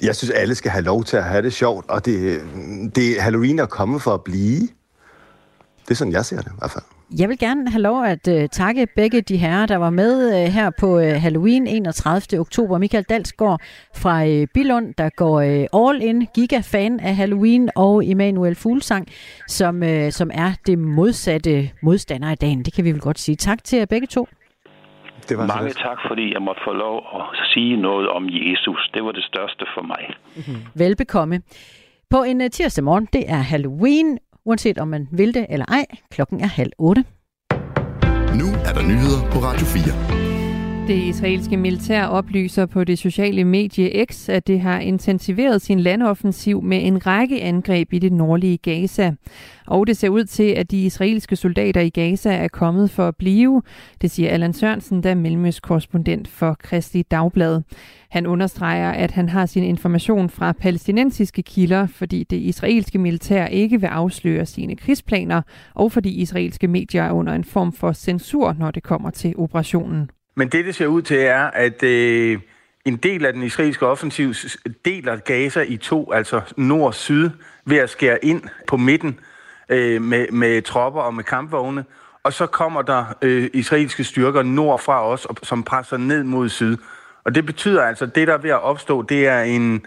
[0.02, 2.41] Jeg synes, alle skal have lov til at have det sjovt, og det,
[2.95, 4.60] det Halloween er kommet for at blive.
[5.82, 6.84] Det er sådan, jeg ser det i hvert fald.
[7.17, 10.54] Jeg vil gerne have lov at uh, takke begge de herrer, der var med uh,
[10.54, 12.39] her på uh, Halloween 31.
[12.39, 12.78] oktober.
[12.78, 13.62] Michael Dalsgaard
[13.95, 19.08] fra uh, Bilund, der går uh, all in, giga-fan af Halloween, og Emanuel Fuglsang,
[19.48, 22.63] som, uh, som er det modsatte modstander i dagen.
[22.63, 23.36] Det kan vi vel godt sige.
[23.36, 24.28] Tak til jer begge to.
[25.30, 27.22] Det var Mange tak, fordi jeg måtte få lov at
[27.54, 28.89] sige noget om Jesus.
[28.93, 30.04] Det var det største for mig.
[30.36, 30.62] Mm-hmm.
[30.76, 31.41] Velbekomme.
[32.10, 34.17] På en uh, tirsdag morgen, det er Halloween,
[34.50, 35.86] uanset om man vil det eller ej.
[36.12, 37.06] Klokken er halv otte.
[38.40, 40.29] Nu er der nyheder på Radio 4.
[40.89, 46.62] Det israelske militær oplyser på det sociale medie X, at det har intensiveret sin landoffensiv
[46.63, 49.13] med en række angreb i det nordlige Gaza.
[49.67, 53.15] Og det ser ud til, at de israelske soldater i Gaza er kommet for at
[53.15, 53.62] blive,
[54.02, 57.62] det siger Allan Sørensen, der er mellemøst korrespondent for Kristi Dagblad.
[58.10, 63.80] Han understreger, at han har sin information fra palæstinensiske kilder, fordi det israelske militær ikke
[63.82, 65.41] vil afsløre sine krigsplaner,
[65.73, 70.10] og fordi israelske medier er under en form for censur, når det kommer til operationen.
[70.39, 72.39] Men det, det ser ud til, er, at øh,
[72.86, 74.34] en del af den israelske offensiv
[74.86, 77.30] deler Gaza i to, altså nord-syd,
[77.65, 79.19] ved at skære ind på midten
[79.69, 81.86] øh, med, med tropper og med kampvogne.
[82.23, 86.78] Og så kommer der øh, israelske styrker nordfra os, som presser ned mod syd.
[87.23, 89.86] Og det betyder altså, at det, der er ved at opstå, det er en,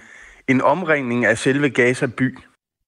[0.49, 2.39] en omringning af selve Gaza by.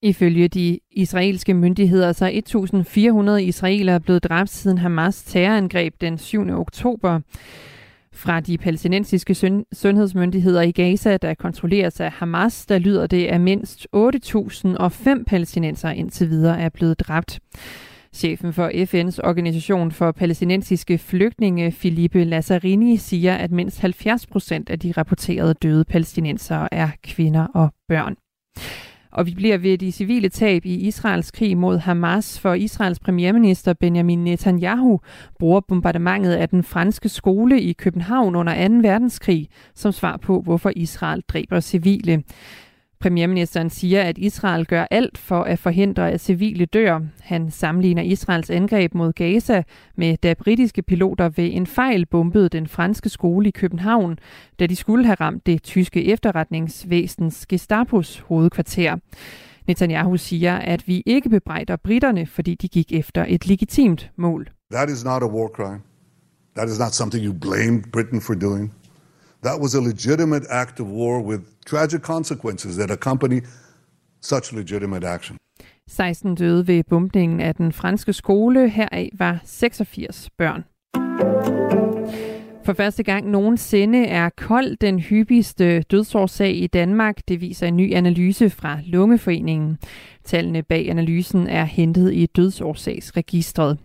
[0.05, 6.51] Ifølge de israelske myndigheder så er 1.400 israelere blevet dræbt siden Hamas terrorangreb den 7.
[6.51, 7.21] oktober.
[8.13, 9.35] Fra de palæstinensiske
[9.73, 16.31] sundhedsmyndigheder i Gaza, der kontrolleres af Hamas, der lyder det, at mindst 8.005 palæstinenser indtil
[16.31, 17.41] videre er blevet dræbt.
[18.13, 24.79] Chefen for FN's organisation for palæstinensiske flygtninge, Filippe Lazzarini, siger, at mindst 70 procent af
[24.79, 28.17] de rapporterede døde palæstinensere er kvinder og børn.
[29.15, 33.73] Og vi bliver ved de civile tab i Israels krig mod Hamas, for Israels premierminister
[33.73, 35.01] Benjamin Netanyahu
[35.39, 38.75] bruger bombardementet af den franske skole i København under 2.
[38.75, 42.23] verdenskrig som svar på, hvorfor Israel dræber civile.
[43.05, 47.01] Premierministeren siger, at Israel gør alt for at forhindre, at civile dør.
[47.21, 49.63] Han sammenligner Israels angreb mod Gaza
[49.97, 54.19] med, da britiske piloter ved en fejl bombede den franske skole i København,
[54.61, 58.97] da de skulle have ramt det tyske efterretningsvæsens Gestapos hovedkvarter.
[59.67, 64.51] Netanyahu siger, at vi ikke bebrejder britterne, fordi de gik efter et legitimt mål.
[64.73, 65.81] That is not a war crime.
[66.57, 68.73] That is not something you blame Britain for doing.
[69.45, 73.41] That was a legitimate act of war with tragic consequences that accompany
[74.23, 75.37] such legitimate action.
[75.89, 78.69] 16 døde ved bumpningen af den franske skole.
[78.69, 80.65] Heraf var 86 børn.
[82.65, 87.29] For første gang nogensinde er kold den hyppigste dødsårsag i Danmark.
[87.29, 89.79] Det viser en ny analyse fra Lungeforeningen.
[90.25, 93.79] Tallene bag analysen er hentet i dødsårsagsregistret.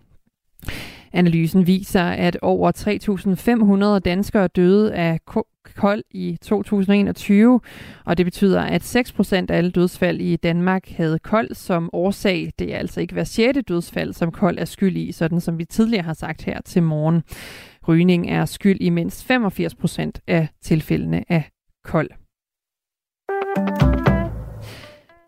[1.12, 2.72] Analysen viser, at over
[3.96, 5.18] 3.500 danskere døde af
[5.76, 7.60] kold i 2021,
[8.04, 12.52] og det betyder, at 6% af alle dødsfald i Danmark havde kold som årsag.
[12.58, 15.64] Det er altså ikke hver sjette dødsfald, som kold er skyld i, sådan som vi
[15.64, 17.22] tidligere har sagt her til morgen.
[17.88, 21.50] Rygning er skyld i mindst 85% af tilfældene af
[21.84, 22.19] kold.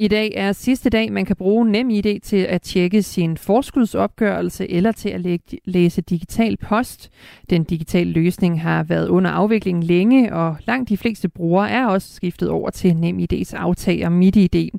[0.02, 4.92] I dag er sidste dag, man kan bruge NemID til at tjekke sin forskudsopgørelse eller
[4.92, 7.10] til at læse digital post.
[7.50, 12.14] Den digitale løsning har været under afvikling længe, og langt de fleste brugere er også
[12.14, 14.70] skiftet over til NemID's aftager MitID.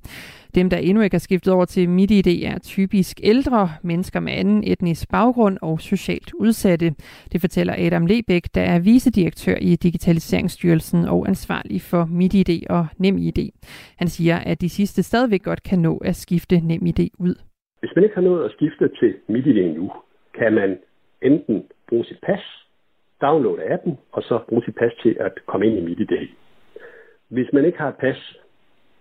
[0.56, 4.64] Dem, der endnu ikke er skiftet over til MitID, er typisk ældre, mennesker med anden
[4.64, 6.90] etnisk baggrund og socialt udsatte.
[7.32, 13.52] Det fortæller Adam Lebæk, der er vicedirektør i Digitaliseringsstyrelsen og ansvarlig for MitID og NemID.
[13.98, 17.36] Han siger, at de sidste stadigvæk godt kan nå at skifte NemID ud.
[17.80, 19.92] Hvis man ikke har nået at skifte til MitID endnu,
[20.40, 20.78] kan man
[21.22, 22.44] enten bruge sit pas,
[23.22, 26.28] downloade appen, og så bruge sit pas til at komme ind i MitID.
[27.30, 28.38] Hvis man ikke har et pas,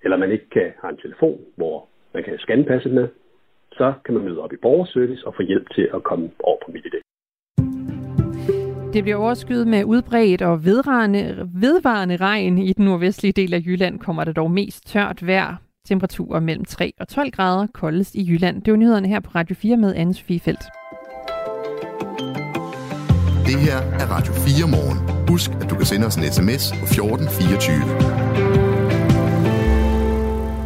[0.04, 3.08] eller man ikke kan have en telefon, hvor man kan scanne passet med,
[3.72, 6.70] så kan man møde op i borgerservice og få hjælp til at komme over på
[6.72, 6.96] MitID.
[8.92, 12.58] Det bliver overskyet med udbredt og vedvarende, vedvarende regn.
[12.58, 15.56] I den nordvestlige del af Jylland kommer det dog mest tørt vejr.
[15.86, 18.62] Temperaturer mellem 3 og 12 grader koldest i Jylland.
[18.62, 20.64] Det var nyhederne her på Radio 4 med Anne Sofie Felt.
[23.46, 24.98] Det her er Radio 4 morgen.
[25.28, 28.31] Husk, at du kan sende os en sms på 1424.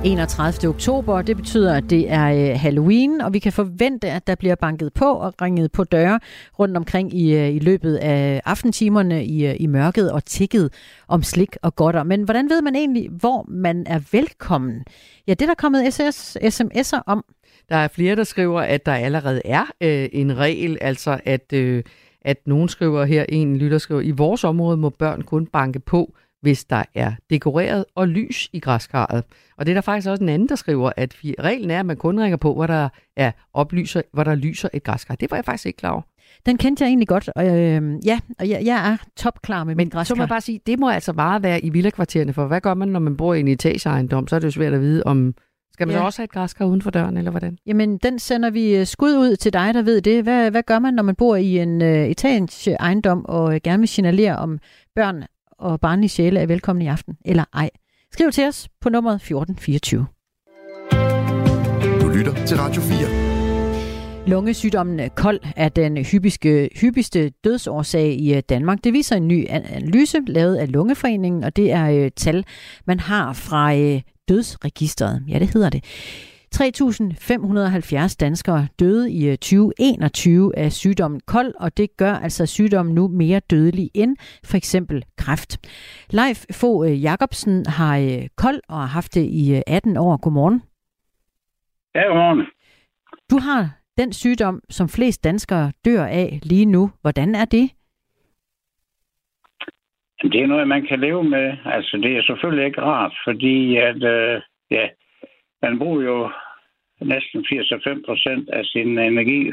[0.06, 0.68] 31.
[0.68, 1.22] oktober.
[1.22, 4.92] Det betyder, at det er øh, Halloween, og vi kan forvente, at der bliver banket
[4.92, 6.20] på og ringet på døre
[6.58, 10.72] rundt omkring i, øh, i løbet af aftentimerne i, øh, i mørket og tikket
[11.08, 12.02] om slik og godter.
[12.02, 14.84] Men hvordan ved man egentlig, hvor man er velkommen?
[15.26, 17.24] Ja, det er der kommet SS, sms'er om.
[17.68, 21.82] Der er flere, der skriver, at der allerede er øh, en regel, altså at, øh,
[22.22, 26.14] at nogen skriver her, en lytter skriver, i vores område må børn kun banke på,
[26.46, 29.24] hvis der er dekoreret og lys i græskarret.
[29.56, 31.96] Og det er der faktisk også en anden, der skriver, at reglen er, at man
[31.96, 35.14] kun ringer på, hvor der er oplyser, hvor der lyser et græskar.
[35.14, 36.02] Det var jeg faktisk ikke klar over.
[36.46, 39.76] Den kendte jeg egentlig godt, og øh, ja, og jeg, jeg er topklar med Men
[39.76, 40.14] min græskar.
[40.14, 42.74] så må jeg bare sige, det må altså bare være i villakvartererne, for hvad gør
[42.74, 44.28] man, når man bor i en etageejendom?
[44.28, 45.34] Så er det jo svært at vide, om
[45.72, 46.00] Skal man ja.
[46.00, 47.58] så også have et græskar uden for døren, eller hvordan?
[47.66, 50.22] Jamen, den sender vi øh, skud ud til dig, der ved det.
[50.22, 53.78] Hvad, hvad gør man, når man bor i en uh, etage ejendom og uh, gerne
[53.78, 54.58] vil signalere om
[54.94, 55.24] børn
[55.58, 57.70] og barnlige sjæle er velkomne i aften, eller ej?
[58.12, 60.06] Skriv til os på nummeret 1424.
[62.00, 63.26] Du lytter til Radio 4.
[64.26, 68.84] Lungesygdommen kold er den hyppigste, hyppigste dødsårsag i Danmark.
[68.84, 72.44] Det viser en ny analyse lavet af Lungeforeningen, og det er øh, tal,
[72.86, 75.22] man har fra øh, dødsregistret.
[75.28, 75.84] Ja, det hedder det.
[76.54, 83.08] 3.570 danskere døde i 2021 øh, af sygdommen kold, og det gør altså sygdommen nu
[83.08, 85.58] mere dødelig end for eksempel kræft.
[86.10, 90.16] Leif Fogh øh, Jacobsen har øh, kold og har haft det i 18 år.
[90.16, 90.62] Godmorgen.
[91.94, 92.46] Ja, godmorgen.
[93.30, 96.90] Du har den sygdom, som flest danskere dør af lige nu.
[97.02, 97.70] Hvordan er det?
[100.22, 101.56] Det er noget, man kan leve med.
[101.64, 104.86] Altså, det er selvfølgelig ikke rart, fordi at, øh, ja,
[105.66, 106.18] man bruger jo
[107.00, 109.52] næsten 85 procent af sin energi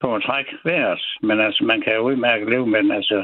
[0.00, 1.02] på at trække vejret.
[1.22, 2.90] Men altså, man kan jo udmærket leve med den.
[2.90, 3.18] Altså,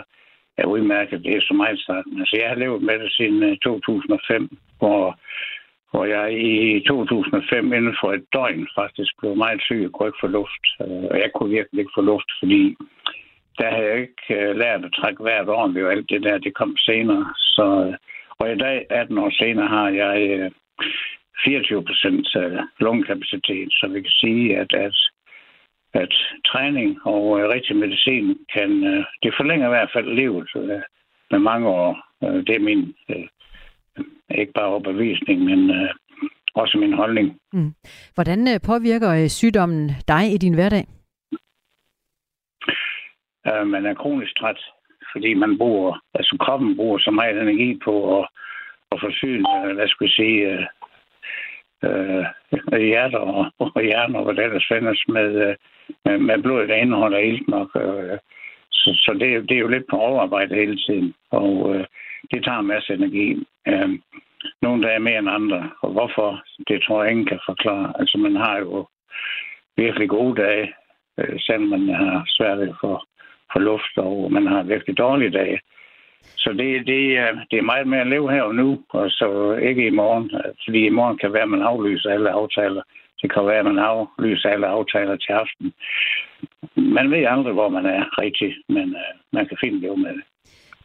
[0.56, 2.20] jeg udmærket, det er så meget starten.
[2.20, 5.18] Altså, jeg har levet med det siden øh, 2005, hvor,
[5.90, 10.24] hvor jeg i 2005 inden for et døgn faktisk blev meget syg og kunne ikke
[10.24, 10.64] få luft.
[10.80, 12.76] Øh, og jeg kunne virkelig ikke få luft, fordi
[13.58, 16.54] der havde jeg ikke øh, lært at trække vejret ordentligt, og alt det der, det
[16.54, 17.24] kom senere.
[17.36, 17.64] Så,
[18.38, 20.50] og i dag, 18 år senere, har jeg
[21.42, 22.26] 24 procent
[22.80, 24.96] lungekapacitet, så vi kan sige, at, at,
[25.94, 26.14] at
[26.46, 30.80] træning og uh, rigtig medicin kan, uh, det forlænger i hvert fald livet uh,
[31.30, 32.00] med mange år.
[32.20, 32.94] Det er min,
[34.38, 35.88] ikke bare overbevisning, men
[36.54, 37.38] også min holdning.
[37.52, 37.74] Mm.
[38.14, 40.84] Hvordan påvirker sygdommen dig i din hverdag?
[43.48, 44.60] Uh, man er kronisk træt,
[45.12, 48.28] fordi man bruger, altså kroppen bruger så meget energi på at,
[48.92, 50.68] at forsyne, hvad skal jeg sige,
[51.86, 55.54] øh, hjerter og, og hjerner, og hvad der findes med, øh,
[56.04, 57.70] med, med blodet, der indeholder ilt nok.
[57.76, 58.18] Øh,
[58.70, 61.84] så, så det, det er jo lidt på overarbejde hele tiden, og øh,
[62.30, 63.46] det tager en masse energi.
[63.68, 63.90] Øh,
[64.62, 67.92] nogle dage mere end andre, og hvorfor, det tror jeg ingen kan forklare.
[67.98, 68.86] Altså man har jo
[69.76, 70.72] virkelig gode dage,
[71.18, 73.00] øh, selvom man har svært ved at få,
[73.52, 75.54] få luft, og man har virkelig dårlige dage.
[75.54, 75.60] Øh,
[76.36, 79.58] så det, det, øh, det er meget mere at leve her og nu, og så
[79.62, 80.30] ikke i morgen.
[80.34, 82.82] Øh, fordi i morgen kan være, at man aflyser alle aftaler.
[83.22, 85.72] Det kan være, at man aflyser alle aftaler til aften.
[86.76, 90.24] Man ved aldrig, hvor man er rigtig, men uh, man kan finde det med det.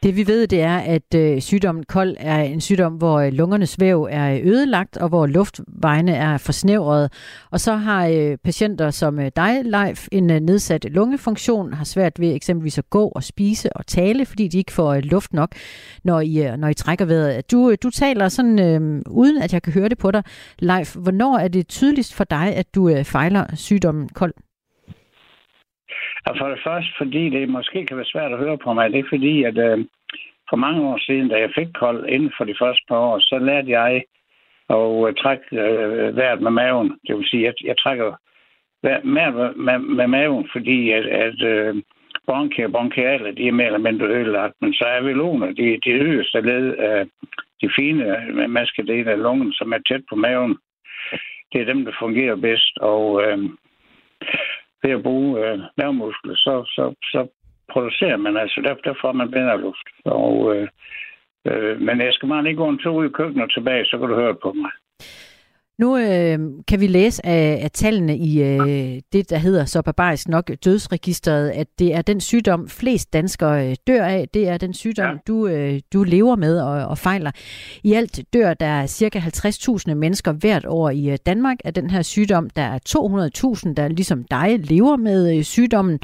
[0.04, 3.80] Det vi ved, det er, at øh, sygdommen kold er en sygdom, hvor øh, lungernes
[3.80, 7.14] væv er øh, ødelagt, og hvor luftvejene er forsnævret.
[7.52, 12.20] Og så har øh, patienter som øh, dig, Leif, en øh, nedsat lungefunktion, har svært
[12.20, 15.56] ved eksempelvis at gå og spise og tale, fordi de ikke får øh, luft nok,
[16.04, 17.52] når I, øh, når I trækker vejret.
[17.52, 20.24] Du, øh, du taler sådan, øh, uden at jeg kan høre det på dig.
[20.60, 24.34] Leif, hvornår er det tydeligst for dig, at du øh, fejler sygdommen kold?
[26.26, 29.00] Og for det første, fordi det måske kan være svært at høre på mig, det
[29.00, 29.86] er fordi, at øh,
[30.50, 33.40] for mange år siden, da jeg fik kold inden for de første par år, så
[33.40, 34.04] lærte jeg
[34.70, 37.00] at øh, trække øh, vejret med maven.
[37.08, 38.14] Det vil sige, at jeg trækker
[38.84, 41.76] vejret med, med, med maven, fordi at, at øh,
[42.26, 45.92] bronke og bronchiale, de er mere eller mindre ødelagt, men så er veloner, de, de
[45.92, 47.06] yderste led af
[47.62, 50.58] de fine maskedele af lungen, som er tæt på maven.
[51.54, 53.38] Det er dem, der fungerer bedst, og øh,
[54.84, 57.28] ved at bruge øh, nervemuskler, så, så, så
[57.72, 59.88] producerer man altså, der, der får man bedre luft.
[60.06, 60.68] Og, øh,
[61.48, 63.98] øh, men jeg skal bare lige gå en tur ud i køkkenet og tilbage, så
[63.98, 64.72] kan du høre på mig.
[65.80, 70.28] Nu øh, kan vi læse af, af tallene i øh, det, der hedder så barbarisk
[70.28, 74.28] nok dødsregistret, at det er den sygdom, flest danskere øh, dør af.
[74.34, 75.18] Det er den sygdom, ja.
[75.28, 77.32] du, øh, du lever med og, og fejler.
[77.84, 82.02] I alt dør der cirka 50.000 mennesker hvert år i øh, Danmark af den her
[82.02, 82.50] sygdom.
[82.50, 82.80] Der er
[83.68, 86.00] 200.000, der ligesom dig lever med øh, sygdommen.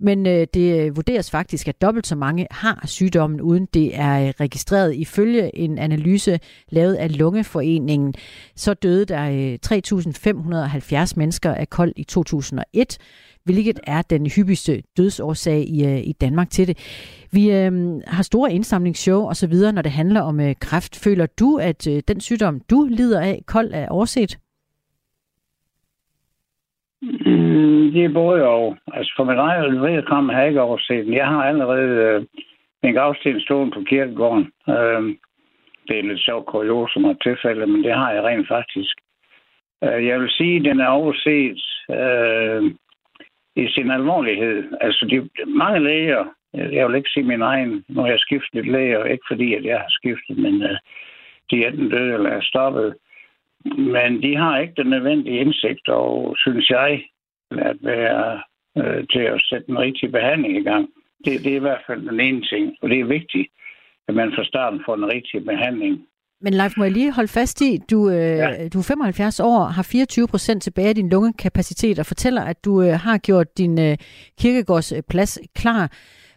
[0.00, 4.26] Men øh, det øh, vurderes faktisk, at dobbelt så mange har sygdommen, uden det er
[4.26, 4.94] øh, registreret.
[4.94, 8.14] Ifølge en analyse lavet af Lungeforeningen,
[8.56, 9.58] så døde der øh,
[11.02, 12.98] 3.570 mennesker af kold i 2001
[13.44, 16.78] hvilket er den hyppigste dødsårsag i, øh, i Danmark til det.
[17.30, 20.96] Vi øh, har store indsamlingsshow og så videre, når det handler om øh, kræft.
[20.96, 24.38] Føler du, at øh, den sygdom, du lider af, kold er overset?
[27.02, 28.76] Mm, det er både og.
[28.94, 31.14] Altså for min egen vedkommende har jeg ikke overset den.
[31.14, 32.22] Jeg har allerede øh,
[32.82, 34.52] en gravsten stående på kirkegården.
[34.68, 35.02] Øh,
[35.88, 38.94] det er en lidt sjov kurios som har tilfælde, men det har jeg rent faktisk.
[39.84, 42.62] Øh, jeg vil sige, at den er overset øh,
[43.56, 44.64] i sin alvorlighed.
[44.80, 46.24] Altså de, mange læger,
[46.56, 49.64] øh, jeg vil ikke sige min egen, når jeg har skiftet læger, ikke fordi at
[49.64, 50.78] jeg har skiftet, men øh,
[51.50, 52.94] de er enten døde eller er stoppet
[53.64, 57.02] men de har ikke den nødvendige indsigt, og synes jeg,
[57.50, 58.42] at være
[58.78, 60.88] øh, til at sætte den rigtige behandling i gang.
[61.24, 63.48] Det, det er i hvert fald den ene ting, og det er vigtigt,
[64.08, 66.06] at man fra starten får den rigtige behandling.
[66.42, 68.68] Men Leif, må jeg lige holde fast i, du, øh, ja.
[68.68, 72.82] du er 75 år, har 24 procent tilbage af din lungekapacitet og fortæller, at du
[72.82, 73.96] øh, har gjort din øh,
[74.40, 75.92] kirkegårdsplads klar.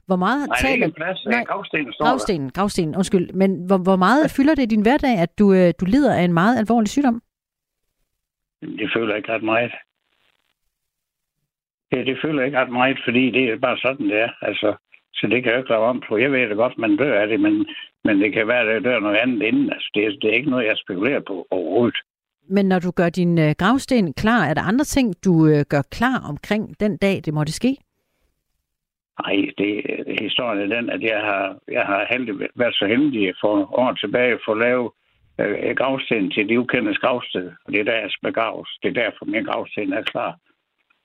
[0.07, 0.69] Hvor meget Nej, taler...
[0.69, 1.25] det er ikke en plads.
[1.25, 3.33] Nej, gravstenen står gravstenen, gravstenen, undskyld.
[3.33, 6.23] Men hvor, hvor meget fylder det i din hverdag, at du, øh, du lider af
[6.23, 7.21] en meget alvorlig sygdom?
[8.61, 9.71] Det føler ikke ret meget.
[11.91, 14.31] Det, det føler ikke ret meget, fordi det er bare sådan, det er.
[14.41, 14.75] Altså,
[15.13, 16.17] så det kan jeg ikke lave om på.
[16.17, 17.65] Jeg ved det godt, man dør af det, men,
[18.03, 19.69] men det kan være, at der dør noget andet inden.
[19.73, 21.97] Altså, det, det er ikke noget, jeg spekulerer på overhovedet.
[22.49, 25.81] Men når du gør din øh, gravsten klar, er der andre ting, du øh, gør
[25.91, 27.77] klar omkring den dag, det måtte ske?
[29.21, 29.71] Nej, det,
[30.21, 34.39] historien er den, at jeg har, jeg har heldig, været så heldig for år tilbage
[34.45, 34.91] for at lave
[35.39, 37.51] øh, gravsten til det ukendte gravsted.
[37.65, 38.69] Og det er der, jeg skal begraves.
[38.81, 40.31] Det er derfor, min gravsten er klar.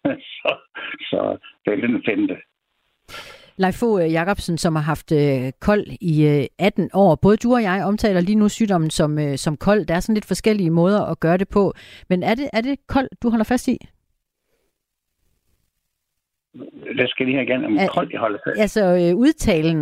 [0.38, 0.50] så,
[1.10, 2.36] så det er den finte.
[3.56, 7.14] Leif Fogh Jacobsen, som har haft øh, kold i øh, 18 år.
[7.14, 9.86] Både du og jeg omtaler lige nu sygdommen som, øh, som kold.
[9.86, 11.74] Der er sådan lidt forskellige måder at gøre det på.
[12.08, 13.78] Men er det, er det kold, du holder fast i?
[16.98, 18.60] Det skal lige have igen, om kold holder fast.
[18.60, 19.80] Altså øh, udtalen.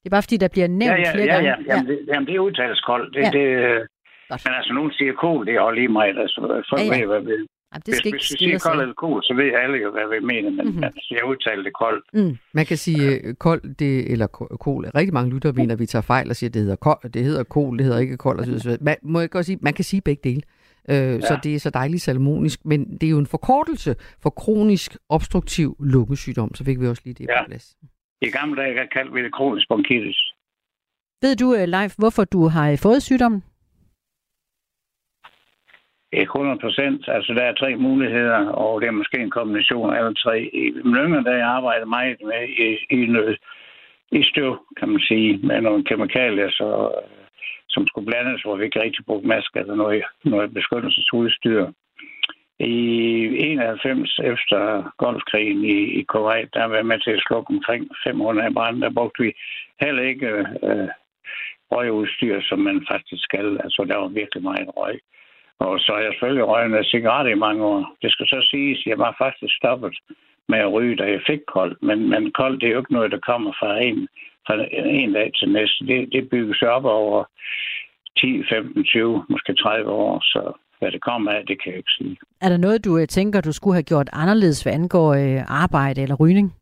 [0.00, 1.48] Det er bare fordi, der bliver nævnt ja, ja, flere ja, gange.
[1.68, 1.74] ja.
[1.74, 3.14] Jamen, det, jamen, det er udtales koldt.
[3.14, 3.30] Det, Ja.
[3.32, 3.38] ja.
[3.38, 3.80] det, øh,
[4.30, 4.42] Godt.
[4.44, 6.16] men altså, nogen siger kol, det er også lige meget.
[6.24, 6.38] Altså,
[6.70, 6.96] folk Ja, ja, ja.
[6.98, 7.00] ja.
[7.00, 7.34] ved, hvad vi...
[7.72, 9.90] Jamen, det Hvis, skal ikke hvis vi siger kold eller kol, så ved alle jo,
[9.96, 10.66] hvad vi mener, men Mhm.
[10.66, 10.84] mm-hmm.
[10.84, 12.04] altså, jeg udtaler det koldt.
[12.18, 12.36] Mm.
[12.58, 14.82] Man kan sige øh, kold, det, eller ko- kol.
[14.98, 17.24] Rigtig mange lyttere mener, at vi tager fejl og siger, at det hedder, kold, det
[17.24, 18.38] hedder kol, det hedder ikke kold.
[18.38, 18.78] Og så.
[18.80, 20.42] Man, må jeg godt sige, man kan sige begge dele.
[20.88, 21.20] Øh, ja.
[21.20, 25.76] Så det er så dejligt salmonisk, men det er jo en forkortelse for kronisk obstruktiv
[25.80, 26.54] lungesygdom.
[26.54, 27.42] Så fik vi også lige det Ja.
[27.42, 27.76] på plads.
[28.22, 30.18] I gamle dage kaldte vi det kronisk bronkitis.
[31.22, 33.42] Ved du, øh, Leif, hvorfor du har øh, fået sygdommen?
[36.12, 37.00] Ikke 100 procent.
[37.08, 40.36] Altså, der er tre muligheder, og det er måske en kombination af alle tre.
[40.62, 40.64] I
[41.02, 43.38] yngre dage arbejdede meget med i, i, noget,
[44.12, 46.68] i støv, kan man sige, med nogle kemikalier, så,
[47.76, 51.62] som skulle blandes, hvor vi ikke rigtig brugte masker eller noget, noget beskyttelsesudstyr.
[52.58, 52.76] I
[53.38, 54.60] 91 efter
[55.02, 58.80] Golfkrigen i, i Kuwait, der var med til at slukke omkring 500 brænde.
[58.80, 59.30] Der brugte vi
[59.80, 60.28] heller ikke
[60.68, 60.88] øh,
[61.72, 63.60] røgudstyr, som man faktisk skal.
[63.64, 64.96] Altså, der var virkelig meget røg.
[65.58, 67.96] Og så har jeg selvfølgelig røget en cigaret i mange år.
[68.02, 69.94] Det skal så siges, at jeg var faktisk stoppet
[70.48, 71.82] med at ryge, da jeg fik koldt.
[71.82, 74.08] Men, men koldt, det er jo ikke noget, der kommer fra en,
[74.46, 75.86] fra en dag til næste.
[75.86, 77.24] Det, det bygges op over
[78.18, 80.20] 10, 15, 20, måske 30 år.
[80.20, 82.16] Så hvad det kommer af, det kan jeg ikke sige.
[82.40, 86.02] Er der noget, du øh, tænker, du skulle have gjort anderledes, hvad angår øh, arbejde
[86.02, 86.54] eller rygning?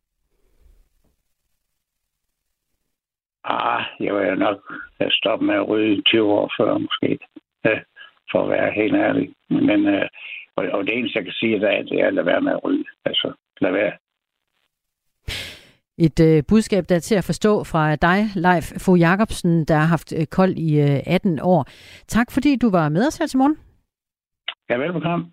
[3.45, 4.59] Ah, jeg vil nok
[5.01, 7.19] have stoppet med at ryge 20 år før, måske.
[7.65, 7.79] Ja,
[8.33, 9.35] for at være helt ærlig.
[9.49, 10.09] Men, øh,
[10.57, 12.65] og, og det eneste, jeg kan sige, det det er at lade være med at
[12.65, 12.85] ryge.
[13.05, 13.93] Altså, lad være.
[15.99, 19.85] Et øh, budskab, der er til at forstå fra dig, Leif Fogh Jacobsen, der har
[19.85, 21.67] haft øh, kold i øh, 18 år.
[22.09, 23.57] Tak fordi du var med os her til morgen.
[24.71, 25.25] Ja, velbekomme.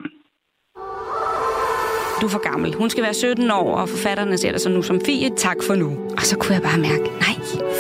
[2.22, 2.74] Du er for gammel.
[2.74, 5.30] Hun skal være 17 år, og forfatterne ser dig så nu som Fie.
[5.38, 5.90] Tak for nu.
[6.18, 7.31] Og så kunne jeg bare mærke, nej,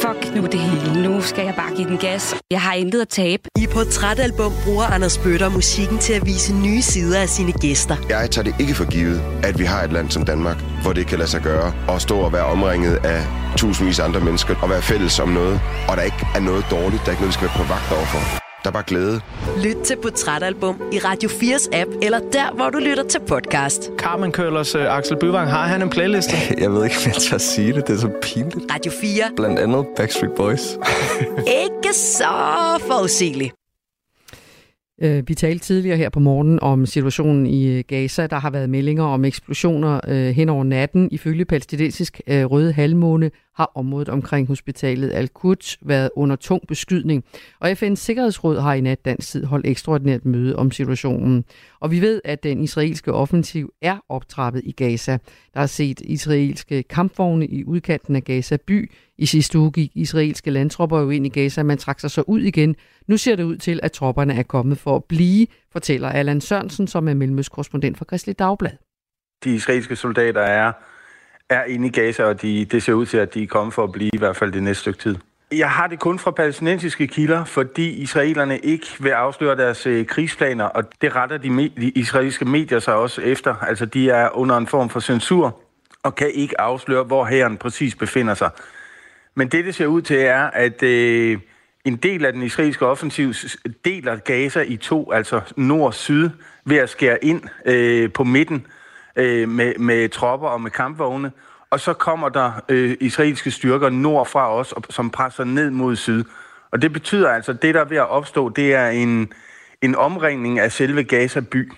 [0.01, 1.09] fuck nu det hele.
[1.09, 2.35] Nu skal jeg bare give den gas.
[2.51, 3.43] Jeg har intet at tabe.
[3.59, 7.95] I Portrætalbum bruger Anders Bøtter musikken til at vise nye sider af sine gæster.
[8.09, 11.07] Jeg tager det ikke for givet, at vi har et land som Danmark, hvor det
[11.07, 14.69] kan lade sig gøre at stå og være omringet af tusindvis af andre mennesker og
[14.69, 17.33] være fælles om noget, og der ikke er noget dårligt, der er ikke noget, vi
[17.33, 18.40] skal være på vagt overfor.
[18.63, 19.21] Der er bare glæde.
[19.63, 23.89] Lyt til Portrætalbum i Radio 4's app, eller der, hvor du lytter til podcast.
[23.97, 26.35] Carmen Køllers uh, Axel Byvang, har han en playliste?
[26.63, 27.87] Jeg ved ikke, om jeg tør sige det.
[27.87, 28.71] Det er så pinligt.
[28.71, 29.23] Radio 4.
[29.35, 30.77] Blandt andet Backstreet Boys.
[31.47, 32.25] Ikke så
[32.87, 33.53] forudsigeligt.
[35.01, 38.27] Øh, Vi talte tidligere her på morgen om situationen i øh, Gaza.
[38.27, 41.09] Der har været meldinger om eksplosioner øh, hen over natten.
[41.11, 47.23] Ifølge palæstinensisk øh, Røde Halvmåne har området omkring hospitalet Al-Quds været under tung beskydning.
[47.59, 51.45] Og FN's Sikkerhedsråd har i nat dansk tid holdt ekstraordinært møde om situationen.
[51.79, 55.17] Og vi ved, at den israelske offensiv er optrappet i Gaza.
[55.53, 58.91] Der er set israelske kampvogne i udkanten af Gaza by.
[59.17, 62.41] I sidste uge gik israelske landtropper jo ind i Gaza, man trak sig så ud
[62.41, 62.75] igen.
[63.11, 66.87] Nu ser det ud til, at tropperne er kommet for at blive, fortæller Allan Sørensen,
[66.87, 68.71] som er mellemøstkorrespondent for Kristelig Dagblad.
[69.43, 70.71] De israelske soldater er,
[71.49, 73.83] er inde i Gaza, og de, det ser ud til, at de er kommet for
[73.83, 75.15] at blive i hvert fald det næste stykke tid.
[75.51, 80.65] Jeg har det kun fra palæstinensiske kilder, fordi israelerne ikke vil afsløre deres øh, krigsplaner,
[80.65, 83.55] og det retter de, me- de israelske medier sig også efter.
[83.55, 85.61] Altså, de er under en form for censur
[86.03, 88.49] og kan ikke afsløre, hvor hæren præcis befinder sig.
[89.35, 91.39] Men det, det ser ud til, er, at øh,
[91.85, 93.33] en del af den israelske offensiv
[93.85, 96.29] deler Gaza i to, altså nord-syd,
[96.65, 98.67] ved at skære ind øh, på midten
[99.15, 101.31] øh, med, med tropper og med kampvogne.
[101.69, 106.23] Og så kommer der øh, israelske styrker nordfra os, som presser ned mod syd.
[106.71, 109.33] Og det betyder altså, at det, der er ved at opstå, det er en,
[109.81, 111.71] en omringning af selve Gaza by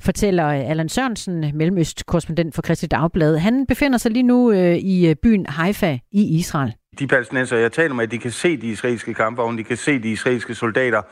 [0.00, 3.36] fortæller øh, Allan Sørensen, Mellemøst-korrespondent for Kristelig Dagblad.
[3.38, 6.74] Han befinder sig lige nu øh, i øh, byen Haifa i Israel.
[6.98, 10.10] De palæstinenser, jeg taler med, de kan se de israelske kampvogne, de kan se de
[10.10, 11.02] israelske soldater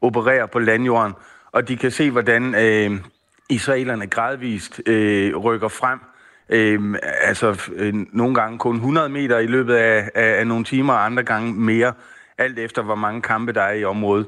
[0.00, 1.12] operere på landjorden,
[1.52, 3.00] og de kan se, hvordan øh,
[3.50, 5.98] israelerne gradvist øh, rykker frem.
[6.48, 10.92] Øh, altså øh, nogle gange kun 100 meter i løbet af, af, af nogle timer,
[10.92, 11.92] og andre gange mere,
[12.38, 14.26] alt efter hvor mange kampe der er i området.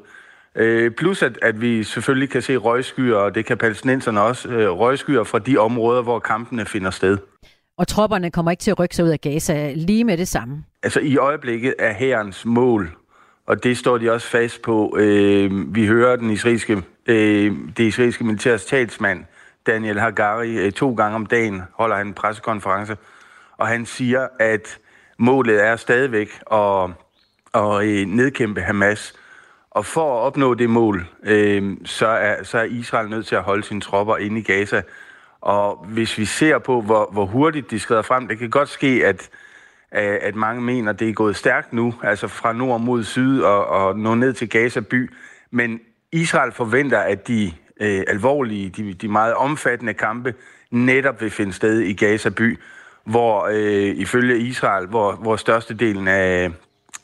[0.54, 4.70] Øh, plus at, at vi selvfølgelig kan se røgskyer, og det kan palæstinenserne også, øh,
[4.70, 7.18] røgskyer fra de områder, hvor kampene finder sted.
[7.78, 10.64] Og tropperne kommer ikke til at rykke sig ud af Gaza lige med det samme?
[10.82, 12.96] Altså i øjeblikket er herrens mål,
[13.46, 14.96] og det står de også fast på.
[14.98, 19.24] Øh, vi hører den israelske, øh, det israelske militærs talsmand,
[19.66, 22.96] Daniel Hagari, øh, to gange om dagen holder han en pressekonference,
[23.56, 24.78] og han siger, at
[25.18, 26.90] målet er stadigvæk at,
[27.54, 29.14] at øh, nedkæmpe Hamas.
[29.70, 33.42] Og for at opnå det mål, øh, så, er, så er Israel nødt til at
[33.42, 34.82] holde sine tropper inde i Gaza.
[35.46, 39.02] Og hvis vi ser på, hvor, hvor hurtigt de skrider frem, det kan godt ske,
[39.04, 39.30] at,
[39.92, 43.66] at mange mener, at det er gået stærkt nu, altså fra nord mod syd og,
[43.66, 45.10] og nå ned til Gaza by.
[45.50, 45.80] Men
[46.12, 50.34] Israel forventer, at de øh, alvorlige, de, de meget omfattende kampe
[50.70, 52.58] netop vil finde sted i Gaza by,
[53.04, 56.50] hvor øh, ifølge Israel, hvor, hvor størstedelen af,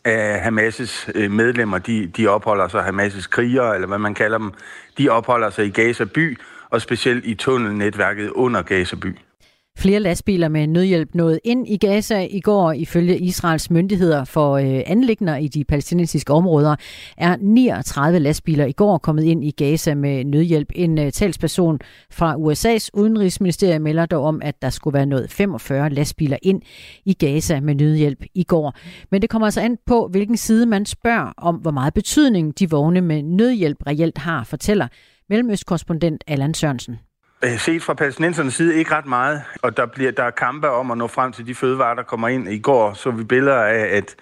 [0.05, 4.53] af Hamas' medlemmer, de, de opholder sig, Hamas' krigere, eller hvad man kalder dem,
[4.99, 6.39] de opholder sig i Gaza by,
[6.73, 9.19] og specielt i tunnelnetværket under Gaza by.
[9.79, 12.73] Flere lastbiler med nødhjælp nåede ind i Gaza i går.
[12.73, 16.77] Ifølge Israels myndigheder for øh, anlægner i de palæstinensiske områder
[17.17, 20.69] er 39 lastbiler i går kommet ind i Gaza med nødhjælp.
[20.75, 25.91] En øh, talsperson fra USA's udenrigsministerium melder dog om, at der skulle være nået 45
[25.91, 26.63] lastbiler ind
[27.05, 28.79] i Gaza med nødhjælp i går.
[29.11, 32.71] Men det kommer altså an på, hvilken side man spørger om, hvor meget betydning de
[32.71, 34.89] vogne med nødhjælp reelt har, fortæller
[35.29, 36.99] Mellemøstkorrespondent Allan Sørensen.
[37.45, 40.91] Øh, set fra palæstinensernes side ikke ret meget, og der, bliver, der er kampe om
[40.91, 42.49] at nå frem til de fødevarer, der kommer ind.
[42.49, 44.17] I går så vi billeder af, at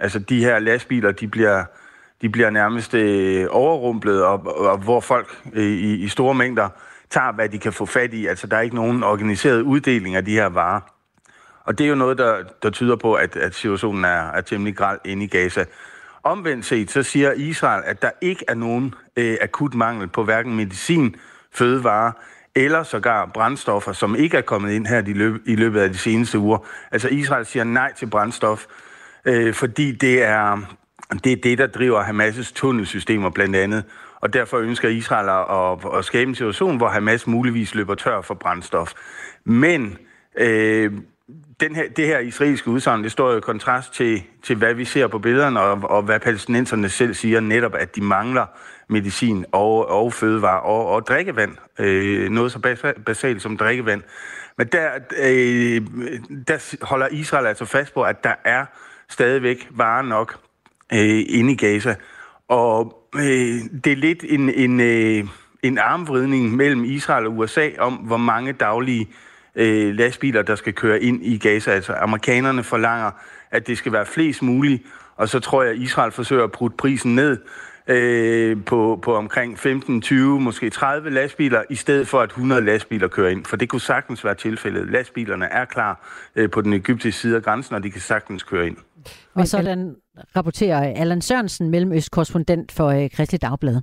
[0.00, 1.64] altså, de her lastbiler, de bliver,
[2.22, 6.68] de bliver nærmest øh, overrumplet, og, og hvor folk øh, i, i store mængder
[7.10, 8.26] tager, hvad de kan få fat i.
[8.26, 10.80] Altså, der er ikke nogen organiseret uddeling af de her varer.
[11.64, 14.76] Og det er jo noget, der, der tyder på, at, at situationen er, er temmelig
[14.76, 15.64] græld inde i Gaza.
[16.24, 20.56] Omvendt set, så siger Israel, at der ikke er nogen øh, akut mangel på hverken
[20.56, 21.16] medicin,
[21.52, 22.12] fødevarer
[22.54, 25.02] eller sågar brændstoffer, som ikke er kommet ind her
[25.46, 26.58] i løbet af de seneste uger.
[26.90, 28.66] Altså Israel siger nej til brændstof,
[29.24, 30.76] øh, fordi det er,
[31.24, 33.84] det er det, der driver Hamas' tunnelsystemer blandt andet.
[34.20, 38.34] Og derfor ønsker Israel at, at skabe en situation, hvor Hamas muligvis løber tør for
[38.34, 38.92] brændstof.
[39.44, 39.98] Men
[40.38, 40.92] øh,
[41.68, 44.84] den her, det her israelske udsagn, det står jo i kontrast til, til hvad vi
[44.84, 48.46] ser på billederne, og, og hvad palæstinenserne selv siger, netop at de mangler
[48.88, 51.56] medicin og, og fødevarer og, og drikkevand.
[51.78, 54.02] Øh, noget så basalt som drikkevand.
[54.58, 55.82] Men der, øh,
[56.48, 58.64] der holder Israel altså fast på, at der er
[59.08, 60.38] stadigvæk varer nok
[60.92, 61.94] øh, inde i Gaza.
[62.48, 65.24] Og øh, det er lidt en, en, øh,
[65.62, 71.02] en armvridning mellem Israel og USA om, hvor mange daglige øh, lastbiler, der skal køre
[71.02, 71.70] ind i Gaza.
[71.70, 73.10] Altså amerikanerne forlanger,
[73.50, 74.82] at det skal være flest muligt,
[75.16, 77.38] og så tror jeg, at Israel forsøger at putte prisen ned
[77.86, 83.08] øh, på, på omkring 15, 20, måske 30 lastbiler, i stedet for at 100 lastbiler
[83.08, 83.44] kører ind.
[83.44, 84.90] For det kunne sagtens være tilfældet.
[84.90, 88.66] Lastbilerne er klar øh, på den egyptiske side af grænsen, og de kan sagtens køre
[88.66, 88.76] ind.
[89.34, 89.94] Og sådan
[90.36, 93.80] rapporterer Allan Sørensen, Mellemøst-korrespondent for øh, Kristelig Dagblad.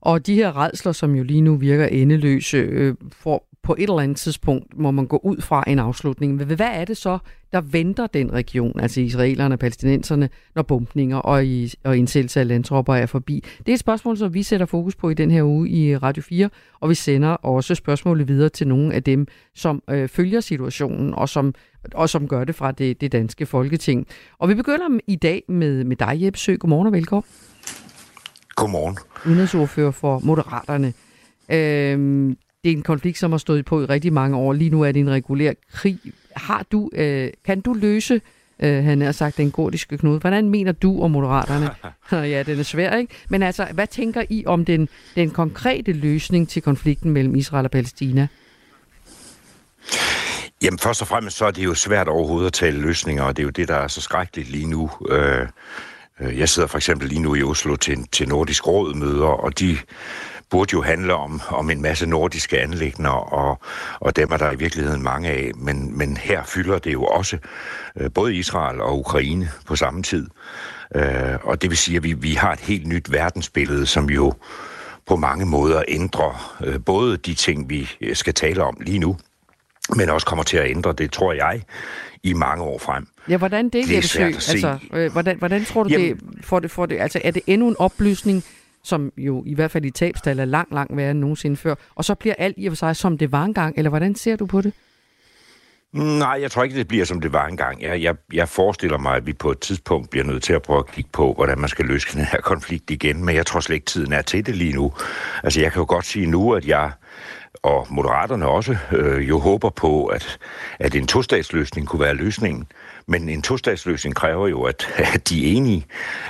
[0.00, 4.00] Og de her redsler, som jo lige nu virker endeløse, øh, får på et eller
[4.00, 6.34] andet tidspunkt må man gå ud fra en afslutning.
[6.34, 7.18] Men hvad er det så,
[7.52, 12.48] der venter den region, altså israelerne og palæstinenserne, når bumpninger og, i, og indsættelse af
[12.48, 13.44] landtropper er forbi?
[13.58, 16.22] Det er et spørgsmål, som vi sætter fokus på i den her uge i Radio
[16.22, 16.50] 4,
[16.80, 21.28] og vi sender også spørgsmålet videre til nogle af dem, som øh, følger situationen og
[21.28, 21.54] som,
[21.94, 24.06] og som gør det fra det, det danske folketing.
[24.38, 26.56] Og vi begynder i dag med, med dig, Jeppe Sø.
[26.56, 27.24] Godmorgen og velkommen.
[28.54, 28.96] Godmorgen.
[29.26, 30.92] Udenrigsordfører for Moderaterne.
[31.48, 34.52] Øhm, det er en konflikt, som har stået på i rigtig mange år.
[34.52, 35.98] Lige nu er det en regulær krig.
[36.36, 38.20] Har du, øh, kan du løse,
[38.62, 40.18] øh, han har sagt, den gordiske knude?
[40.18, 41.70] Hvordan mener du om Moderaterne?
[42.32, 43.14] ja, den er svær, ikke?
[43.28, 47.70] Men altså, hvad tænker I om den, den konkrete løsning til konflikten mellem Israel og
[47.70, 48.28] Palæstina?
[50.62, 53.42] Jamen først og fremmest så er det jo svært overhovedet at tale løsninger, og det
[53.42, 54.90] er jo det, der er så skrækkeligt lige nu.
[55.10, 55.46] Øh,
[56.20, 59.78] Øh, Jeg sidder for eksempel lige nu i Oslo til, til Nordisk Råd-møder, og de
[60.52, 63.58] burde jo handle om, om en masse nordiske anlægner, og,
[64.00, 65.50] og dem er der i virkeligheden mange af.
[65.56, 67.38] Men, men her fylder det jo også
[67.96, 70.26] øh, både Israel og Ukraine på samme tid.
[70.94, 74.32] Øh, og det vil sige, at vi, vi har et helt nyt verdensbillede, som jo
[75.06, 79.16] på mange måder ændrer øh, både de ting, vi skal tale om lige nu,
[79.96, 81.62] men også kommer til at ændre det, tror jeg,
[82.22, 83.06] i mange år frem.
[83.28, 84.36] Ja, hvordan det, Det er Jeppe.
[84.36, 87.42] Altså, øh, hvordan, hvordan tror du Jamen- det, får det, får det, altså er det
[87.46, 88.44] endnu en oplysning,
[88.84, 92.04] som jo i hvert fald i tabstal er langt, langt værre end nogensinde før, og
[92.04, 94.46] så bliver alt i og for sig, som det var engang, eller hvordan ser du
[94.46, 94.72] på det?
[95.92, 97.82] Nej, jeg tror ikke, det bliver, som det var engang.
[97.82, 100.78] Jeg, jeg, jeg forestiller mig, at vi på et tidspunkt bliver nødt til at prøve
[100.78, 103.74] at kigge på, hvordan man skal løse den her konflikt igen, men jeg tror slet
[103.74, 104.92] ikke, tiden er til det lige nu.
[105.42, 106.92] Altså, jeg kan jo godt sige nu, at jeg
[107.62, 110.38] og Moderaterne også øh, jo håber på, at,
[110.78, 112.66] at en tostatsløsning kunne være løsningen.
[113.06, 115.86] Men en tostatsløsning kræver jo, at, at de er enige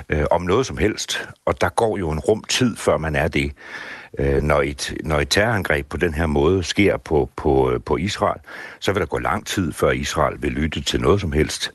[0.09, 3.27] øh, om noget som helst, og der går jo en rum tid, før man er
[3.27, 3.51] det.
[4.19, 7.97] Øh, når, et, når et terrorangreb på den her måde sker på, på, øh, på
[7.97, 8.39] Israel,
[8.79, 11.71] så vil der gå lang tid, før Israel vil lytte til noget som helst.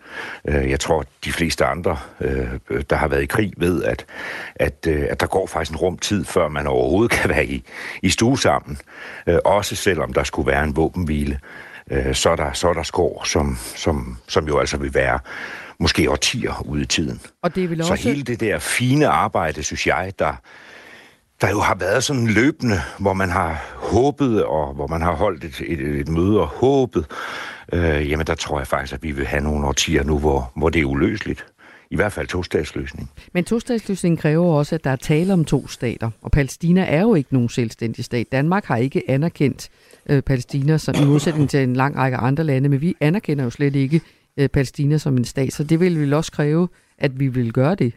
[0.48, 2.48] Øh, jeg tror, at de fleste andre, øh,
[2.90, 4.06] der har været i krig, ved, at,
[4.54, 7.64] at, øh, at der går faktisk en rum tid, før man overhovedet kan være i,
[8.02, 8.78] i stue sammen.
[9.26, 11.40] Øh, også selvom der skulle være en våbenhvile,
[11.90, 15.18] øh, så, er der, så er der skår, som, som, som jo altså vil være
[15.80, 17.20] måske årtier ude i tiden.
[17.42, 18.08] Og det er vel Så også...
[18.08, 20.32] hele det der fine arbejde, synes jeg, der,
[21.40, 25.44] der jo har været sådan løbende, hvor man har håbet, og hvor man har holdt
[25.44, 27.06] et, et, et møde og håbet,
[27.72, 30.68] øh, jamen der tror jeg faktisk, at vi vil have nogle årtier nu, hvor, hvor
[30.68, 31.46] det er uløseligt.
[31.90, 33.10] I hvert fald to-statsløsning.
[33.32, 37.14] Men tostatsløsningen kræver også, at der er tale om to stater, og Palæstina er jo
[37.14, 38.32] ikke nogen selvstændig stat.
[38.32, 39.68] Danmark har ikke anerkendt
[40.08, 43.50] øh, Palæstina som, i modsætning til en lang række andre lande, men vi anerkender jo
[43.50, 44.00] slet ikke
[44.36, 46.68] øh, Palæstina som en stat, så det vil vel også kræve,
[46.98, 47.92] at vi vil gøre det.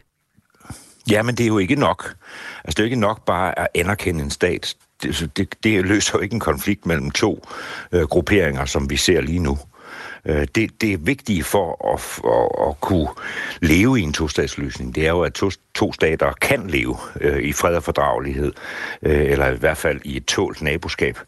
[1.10, 2.16] Ja, men det er jo ikke nok.
[2.64, 4.76] Altså, det er jo ikke nok bare at anerkende en stat.
[5.02, 7.46] Det, det, det løser jo ikke en konflikt mellem to
[7.92, 9.58] øh, grupperinger, som vi ser lige nu.
[10.26, 12.00] Øh, det, det er vigtigt for at,
[12.30, 13.08] at, at kunne
[13.60, 14.94] leve i en tostatsløsning.
[14.94, 18.52] Det er jo, at to, to stater kan leve øh, i fred og fordragelighed,
[19.02, 21.18] øh, eller i hvert fald i et tålt naboskab.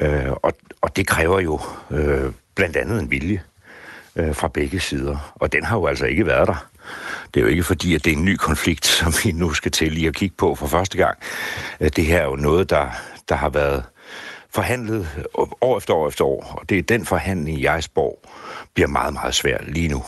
[0.00, 1.60] Øh, og, og det kræver jo
[1.90, 3.42] øh, blandt andet en vilje
[4.16, 5.34] øh, fra begge sider.
[5.34, 6.66] Og den har jo altså ikke været der.
[7.34, 9.72] Det er jo ikke fordi, at det er en ny konflikt, som vi nu skal
[9.72, 11.18] til lige at kigge på for første gang.
[11.80, 12.88] Øh, det her er jo noget, der,
[13.28, 13.84] der har været
[14.56, 15.06] forhandlet
[15.60, 16.56] år efter år efter år.
[16.60, 18.12] Og det er den forhandling, jeg spår,
[18.74, 20.02] bliver meget, meget svær lige nu.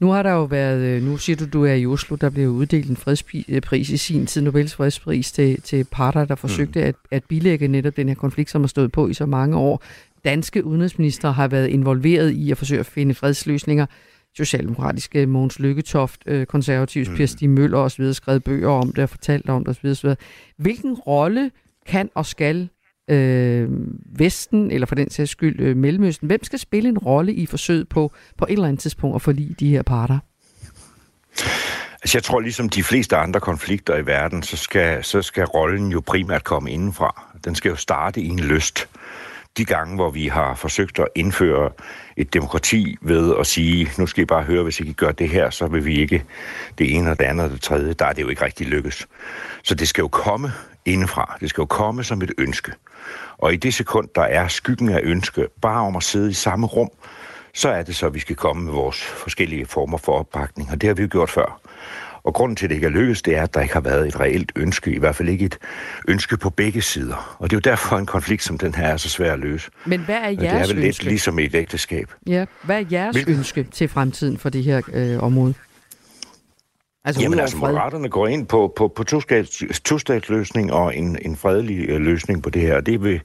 [0.00, 2.48] Nu har der jo været, øh, nu siger du, du er i Oslo, der blev
[2.48, 6.86] uddelt en fredspris i sin tid, Nobels fredspris til, til parter, der forsøgte mm.
[6.86, 9.82] at, at bilægge netop den her konflikt, som har stået på i så mange år.
[10.24, 13.86] Danske udenrigsminister har været involveret i at forsøge at finde fredsløsninger.
[14.36, 17.16] Socialdemokratiske Mogens Lykketoft, øh, konservativs mm.
[17.16, 18.12] Per Stig Møller osv.
[18.12, 19.86] skrevet bøger om det og fortalt om det osv.
[19.86, 20.14] osv.
[20.56, 21.50] Hvilken rolle
[21.86, 22.68] kan og skal
[23.10, 23.68] øh,
[24.18, 27.88] Vesten, eller for den sags skyld øh, Mellemøsten, hvem skal spille en rolle i forsøget
[27.88, 30.18] på, på et eller andet tidspunkt at forlige de her parter?
[32.02, 35.92] Altså jeg tror ligesom de fleste andre konflikter i verden, så skal, så skal rollen
[35.92, 37.32] jo primært komme indenfra.
[37.44, 38.88] Den skal jo starte i en lyst.
[39.56, 41.70] De gange, hvor vi har forsøgt at indføre
[42.16, 45.28] et demokrati ved at sige, nu skal I bare høre, hvis I ikke gør det
[45.28, 46.24] her, så vil vi ikke
[46.78, 47.92] det ene og det andet og det tredje.
[47.92, 49.08] Der er det jo ikke rigtig lykkes.
[49.62, 50.52] Så det skal jo komme
[50.84, 51.36] indefra.
[51.40, 52.72] Det skal jo komme som et ønske.
[53.38, 56.66] Og i det sekund, der er skyggen af ønske, bare om at sidde i samme
[56.66, 56.90] rum,
[57.54, 60.70] så er det så, at vi skal komme med vores forskellige former for opbakning.
[60.70, 61.60] Og det har vi jo gjort før.
[62.24, 64.08] Og grunden til, at det ikke er lykkedes, det er, at der ikke har været
[64.08, 65.58] et reelt ønske, i hvert fald ikke et
[66.08, 67.36] ønske på begge sider.
[67.38, 69.70] Og det er jo derfor, en konflikt som den her er så svær at løse.
[69.86, 71.04] Men hvad er det jeres er vel lidt ønske?
[71.04, 72.10] ligesom i et ægteskab.
[72.26, 75.54] Ja, hvad er jeres Hvilken- ønske til fremtiden for det her øh, område?
[77.06, 81.88] Altså, Jamen altså, moderaterne går ind på, på, på tostats- tostatsløsning og en, en fredelig
[81.88, 82.80] øh, løsning på det her.
[82.80, 83.20] Det vil,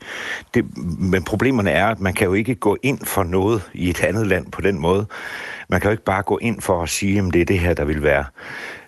[0.54, 4.04] det, men problemerne er, at man kan jo ikke gå ind for noget i et
[4.04, 5.06] andet land på den måde.
[5.70, 7.74] Man kan jo ikke bare gå ind for at sige, at det er det her,
[7.74, 8.26] der vil være,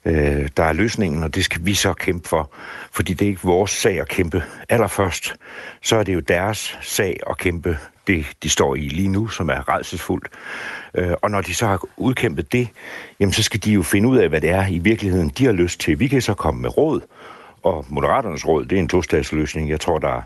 [0.06, 2.54] øh, der er løsningen, og det skal vi så kæmpe for.
[2.92, 4.44] Fordi det er ikke vores sag at kæmpe.
[4.70, 5.36] Allerførst,
[5.82, 7.78] så er det jo deres sag at kæmpe
[8.08, 10.28] det, de står i lige nu, som er redselsfuldt.
[10.96, 12.68] Øh, og når de så har udkæmpet det,
[13.20, 15.52] jamen så skal de jo finde ud af, hvad det er i virkeligheden, de har
[15.52, 16.00] lyst til.
[16.00, 17.02] Vi kan så komme med råd,
[17.64, 19.70] og Moderaternes råd, det er en tostatsløsning.
[19.70, 20.22] Jeg tror, der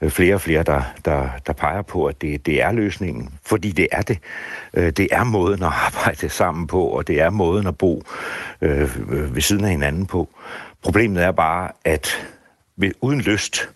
[0.00, 3.30] er flere og flere, der, der, der peger på, at det, det er løsningen.
[3.46, 4.18] Fordi det er det.
[4.74, 8.02] Øh, det er måden at arbejde sammen på, og det er måden at bo
[8.60, 10.28] øh, øh, ved siden af hinanden på.
[10.82, 12.28] Problemet er bare, at
[12.76, 13.68] ved, uden lyst,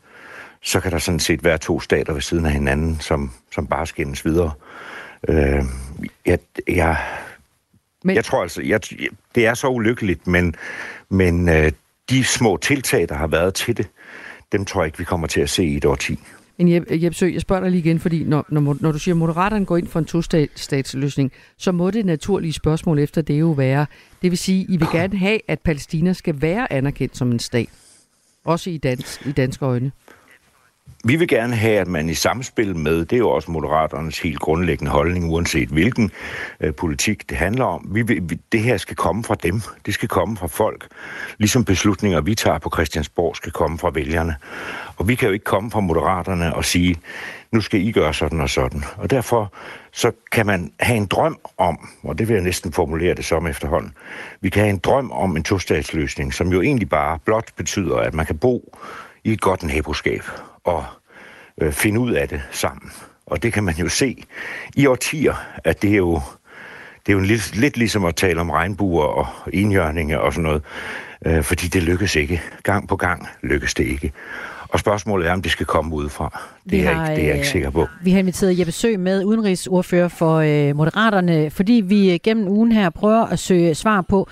[0.62, 3.86] så kan der sådan set være to stater ved siden af hinanden, som, som bare
[3.86, 4.52] skændes videre.
[4.56, 4.91] Øh,
[6.26, 6.96] jeg, jeg,
[8.04, 8.16] Men...
[8.16, 8.80] Jeg tror altså, jeg,
[9.34, 10.54] det er så ulykkeligt, men,
[11.08, 11.72] men øh,
[12.10, 13.88] de små tiltag, der har været til det,
[14.52, 16.18] dem tror jeg ikke, vi kommer til at se i et årti.
[16.58, 19.14] Men Jeppe, Jeppe Sø, jeg spørger dig lige igen, fordi når, når, når du siger,
[19.14, 23.50] at Moderaterne går ind for en to-statsløsning, så må det naturlige spørgsmål efter det jo
[23.50, 23.86] være,
[24.22, 27.68] det vil sige, I vil gerne have, at Palæstina skal være anerkendt som en stat,
[28.44, 29.92] også i, dans, i danske øjne.
[31.04, 34.38] Vi vil gerne have, at man i samspil med, det er jo også Moderaternes helt
[34.38, 36.10] grundlæggende holdning, uanset hvilken
[36.60, 37.88] øh, politik det handler om.
[37.90, 38.18] Vi, vi,
[38.52, 39.60] det her skal komme fra dem.
[39.86, 40.86] Det skal komme fra folk.
[41.38, 44.36] Ligesom beslutninger, vi tager på Christiansborg, skal komme fra vælgerne.
[44.96, 46.96] Og vi kan jo ikke komme fra Moderaterne og sige,
[47.52, 48.84] nu skal I gøre sådan og sådan.
[48.96, 49.52] Og derfor
[49.92, 53.46] så kan man have en drøm om, og det vil jeg næsten formulere det som
[53.46, 53.92] efterhånden,
[54.40, 58.14] vi kan have en drøm om en tostatsløsning, som jo egentlig bare blot betyder, at
[58.14, 58.78] man kan bo
[59.24, 60.22] i et godt naboskab
[60.64, 60.84] og
[61.60, 62.90] øh, finde ud af det sammen.
[63.26, 64.24] Og det kan man jo se
[64.76, 65.34] i årtier,
[65.64, 66.20] at det er jo,
[67.06, 70.62] det er jo lidt, lidt ligesom at tale om regnbuer og enhjørninge og sådan noget,
[71.26, 72.42] øh, fordi det lykkes ikke.
[72.62, 74.12] Gang på gang lykkes det ikke.
[74.68, 76.42] Og spørgsmålet er, om det skal komme udefra.
[76.70, 77.86] Det, er, har, ikke, det er jeg ikke sikker på.
[78.02, 82.90] Vi har inviteret Jeppe Sø med, udenrigsordfører for øh, Moderaterne, fordi vi gennem ugen her
[82.90, 84.28] prøver at søge svar på,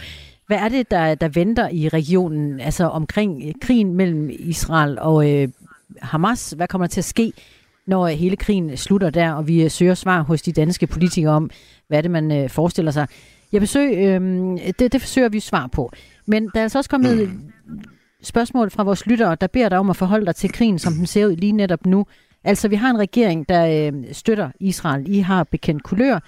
[0.47, 5.49] hvad er det, der, der venter i regionen, altså omkring krigen mellem Israel og øh,
[6.03, 6.51] Hamas?
[6.51, 7.33] Hvad kommer der til at ske,
[7.87, 11.51] når hele krigen slutter der, og vi øh, søger svar hos de danske politikere om,
[11.89, 13.07] hvad det, man øh, forestiller sig?
[13.53, 15.93] Jeg besøger, øh, det, det forsøger vi svar på.
[16.27, 17.31] Men der er altså også kommet
[18.23, 21.07] spørgsmål fra vores lyttere, der beder dig om at forholde dig til krigen, som den
[21.07, 22.07] ser ud lige netop nu.
[22.45, 25.15] Altså, vi har en regering, der øh, støtter Israel.
[25.15, 26.19] I har bekendt kulør.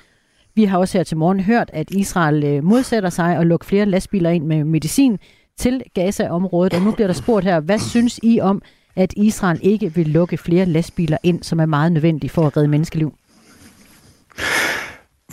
[0.55, 3.87] Vi har også her til morgen hørt, at Israel øh, modsætter sig at lukke flere
[3.87, 5.19] lastbiler ind med medicin
[5.57, 6.75] til Gaza-området.
[6.75, 8.63] Og nu bliver der spurgt her, hvad synes I om,
[8.97, 12.69] at Israel ikke vil lukke flere lastbiler ind, som er meget nødvendige for at redde
[12.69, 13.15] menneskeliv?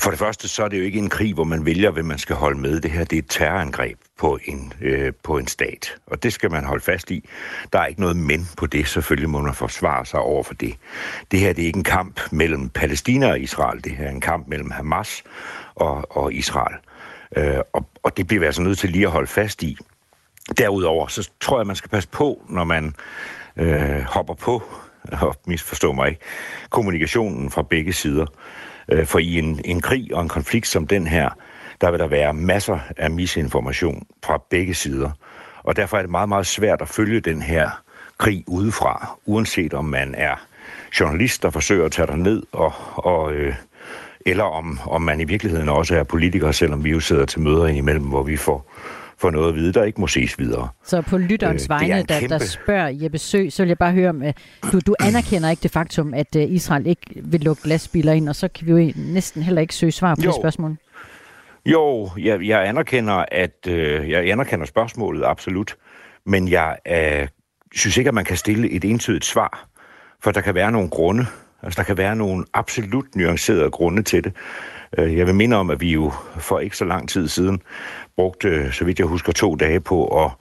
[0.01, 2.17] For det første, så er det jo ikke en krig, hvor man vælger, hvem man
[2.17, 2.79] skal holde med.
[2.79, 6.51] Det her det er et terrorangreb på en, øh, på en stat, og det skal
[6.51, 7.29] man holde fast i.
[7.73, 8.87] Der er ikke noget men på det.
[8.87, 10.75] Selvfølgelig må man forsvare sig over for det.
[11.31, 13.83] Det her det er ikke en kamp mellem Palæstina og Israel.
[13.83, 15.23] Det her er en kamp mellem Hamas
[15.75, 16.75] og, og Israel.
[17.37, 19.77] Øh, og, og det bliver vi altså nødt til lige at holde fast i.
[20.57, 22.95] Derudover, så tror jeg, man skal passe på, når man
[23.59, 24.63] øh, hopper på,
[25.21, 26.21] og misforstå mig ikke,
[26.69, 28.25] kommunikationen fra begge sider.
[28.91, 31.29] Øh, for i en, en krig og en konflikt som den her,
[31.81, 35.11] der vil der være masser af misinformation fra begge sider.
[35.63, 37.69] Og derfor er det meget, meget svært at følge den her
[38.17, 40.35] krig udefra, uanset om man er
[40.99, 43.55] journalist, der forsøger at tage dig ned, og, og, øh,
[44.25, 47.67] eller om, om man i virkeligheden også er politiker, selvom vi jo sidder til møder
[47.67, 48.71] indimellem, hvor vi får
[49.21, 50.67] for noget at vide, der ikke må ses videre.
[50.83, 52.33] Så på lytterens øh, vegne, der, kæmpe...
[52.33, 54.23] der spørger Jeppe Sø, så vil jeg bare høre, om,
[54.71, 58.35] du, du anerkender ikke det faktum, at uh, Israel ikke vil lukke lastbiler ind, og
[58.35, 60.27] så kan vi jo næsten heller ikke søge svar på jo.
[60.27, 60.77] det spørgsmål.
[61.65, 65.75] Jo, jeg, jeg anerkender, at øh, jeg anerkender spørgsmålet absolut,
[66.25, 67.27] men jeg øh,
[67.75, 69.67] synes ikke, at man kan stille et entydigt svar,
[70.23, 71.25] for der kan være nogle grunde,
[71.63, 74.33] altså der kan være nogle absolut nuancerede grunde til det.
[74.97, 77.61] Øh, jeg vil minde om, at vi jo for ikke så lang tid siden
[78.19, 80.31] brugte, øh, så vidt jeg husker, to dage på at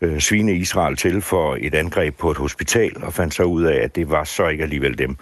[0.00, 3.84] øh, svine Israel til for et angreb på et hospital, og fandt så ud af,
[3.84, 5.16] at det var så ikke alligevel dem.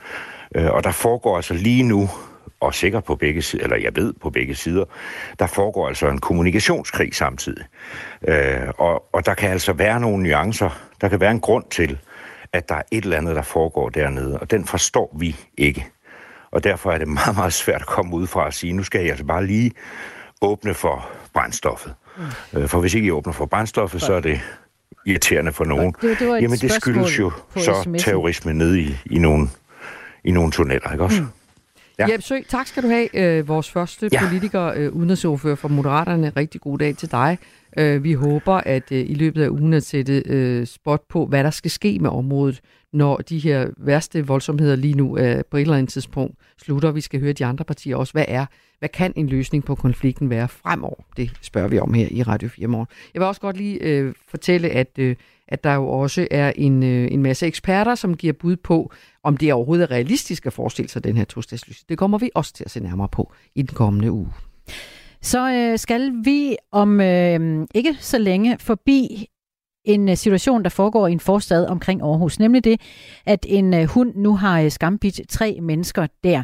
[0.55, 2.11] Øh, og der foregår altså lige nu,
[2.61, 4.85] og sikkert på begge sider, eller jeg ved på begge sider,
[5.39, 7.65] der foregår altså en kommunikationskrig samtidig.
[8.29, 11.99] Øh, og, og der kan altså være nogle nuancer, der kan være en grund til,
[12.53, 15.87] at der er et eller andet, der foregår dernede, og den forstår vi ikke.
[16.51, 19.01] Og derfor er det meget, meget svært at komme ud fra og sige, nu skal
[19.01, 19.73] jeg altså bare lige
[20.43, 21.95] åbne for brændstoffet.
[22.53, 22.69] Mm.
[22.69, 24.41] For hvis ikke I åbner for brændstoffet, så er det
[25.07, 25.95] irriterende for nogen.
[26.03, 27.99] Det, det Jamen det skyldes jo så sms'en.
[27.99, 29.49] terrorisme ned i, i, nogle,
[30.25, 31.23] i nogle tunneller, ikke også?
[31.23, 31.29] Mm.
[31.99, 32.07] Ja.
[32.11, 33.17] Jeppe Sø, tak skal du have.
[33.17, 34.27] Øh, vores første ja.
[34.27, 36.33] politiker, øh, udenrigsordfører for Moderaterne.
[36.37, 37.39] Rigtig god dag til dig.
[37.79, 41.45] Øh, vi håber, at øh, i løbet af ugen at sætte øh, spot på, hvad
[41.45, 42.61] der skal ske med området,
[42.95, 46.91] når de her værste voldsomheder lige nu øh, på et eller andet tidspunkt slutter.
[46.91, 48.13] Vi skal høre de andre partier også.
[48.13, 48.47] Hvad er,
[48.79, 51.03] hvad kan en løsning på konflikten være fremover?
[51.17, 52.87] Det spørger vi om her i Radio 4 morgen.
[53.15, 55.17] Jeg vil også godt lige øh, fortælle, at, øh,
[55.49, 58.93] at der jo også er en, øh, en masse eksperter, som giver bud på,
[59.23, 61.89] om det overhovedet er realistisk at forestille sig den her tostatsløsning.
[61.89, 64.29] Det kommer vi også til at se nærmere på i den kommende uge.
[65.23, 69.29] Så øh, skal vi om øh, ikke så længe forbi
[69.85, 72.39] en øh, situation, der foregår i en forstad omkring Aarhus.
[72.39, 72.81] Nemlig det,
[73.27, 76.43] at en øh, hund nu har øh, skambit tre mennesker der.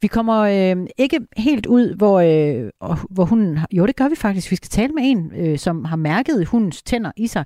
[0.00, 2.70] Vi kommer øh, ikke helt ud, hvor, øh,
[3.10, 3.58] hvor hunden...
[3.72, 4.50] Jo, det gør vi faktisk.
[4.50, 7.44] Vi skal tale med en, øh, som har mærket hundens tænder i sig.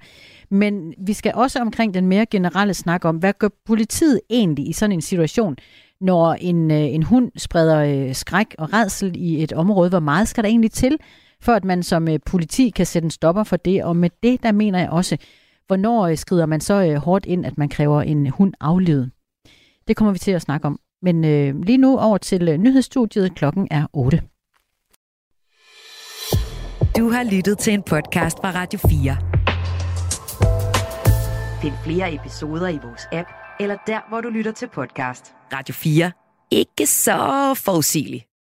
[0.50, 4.72] Men vi skal også omkring den mere generelle snak om, hvad gør politiet egentlig i
[4.72, 5.56] sådan en situation,
[6.00, 9.90] når en, øh, en hund spreder øh, skræk og redsel i et område?
[9.90, 10.98] Hvor meget skal der egentlig til,
[11.42, 13.84] for at man som øh, politi kan sætte en stopper for det.
[13.84, 15.16] Og med det, der mener jeg også,
[15.66, 19.10] hvornår øh, skrider man så øh, hårdt ind, at man kræver en hund aflevet.
[19.88, 20.78] Det kommer vi til at snakke om.
[21.02, 23.34] Men øh, lige nu over til øh, nyhedsstudiet.
[23.34, 24.22] Klokken er 8.
[26.96, 29.16] Du har lyttet til en podcast fra Radio 4.
[31.62, 33.28] Find flere episoder i vores app,
[33.60, 35.34] eller der, hvor du lytter til podcast.
[35.52, 36.12] Radio 4.
[36.50, 38.24] Ikke så forudsigeligt.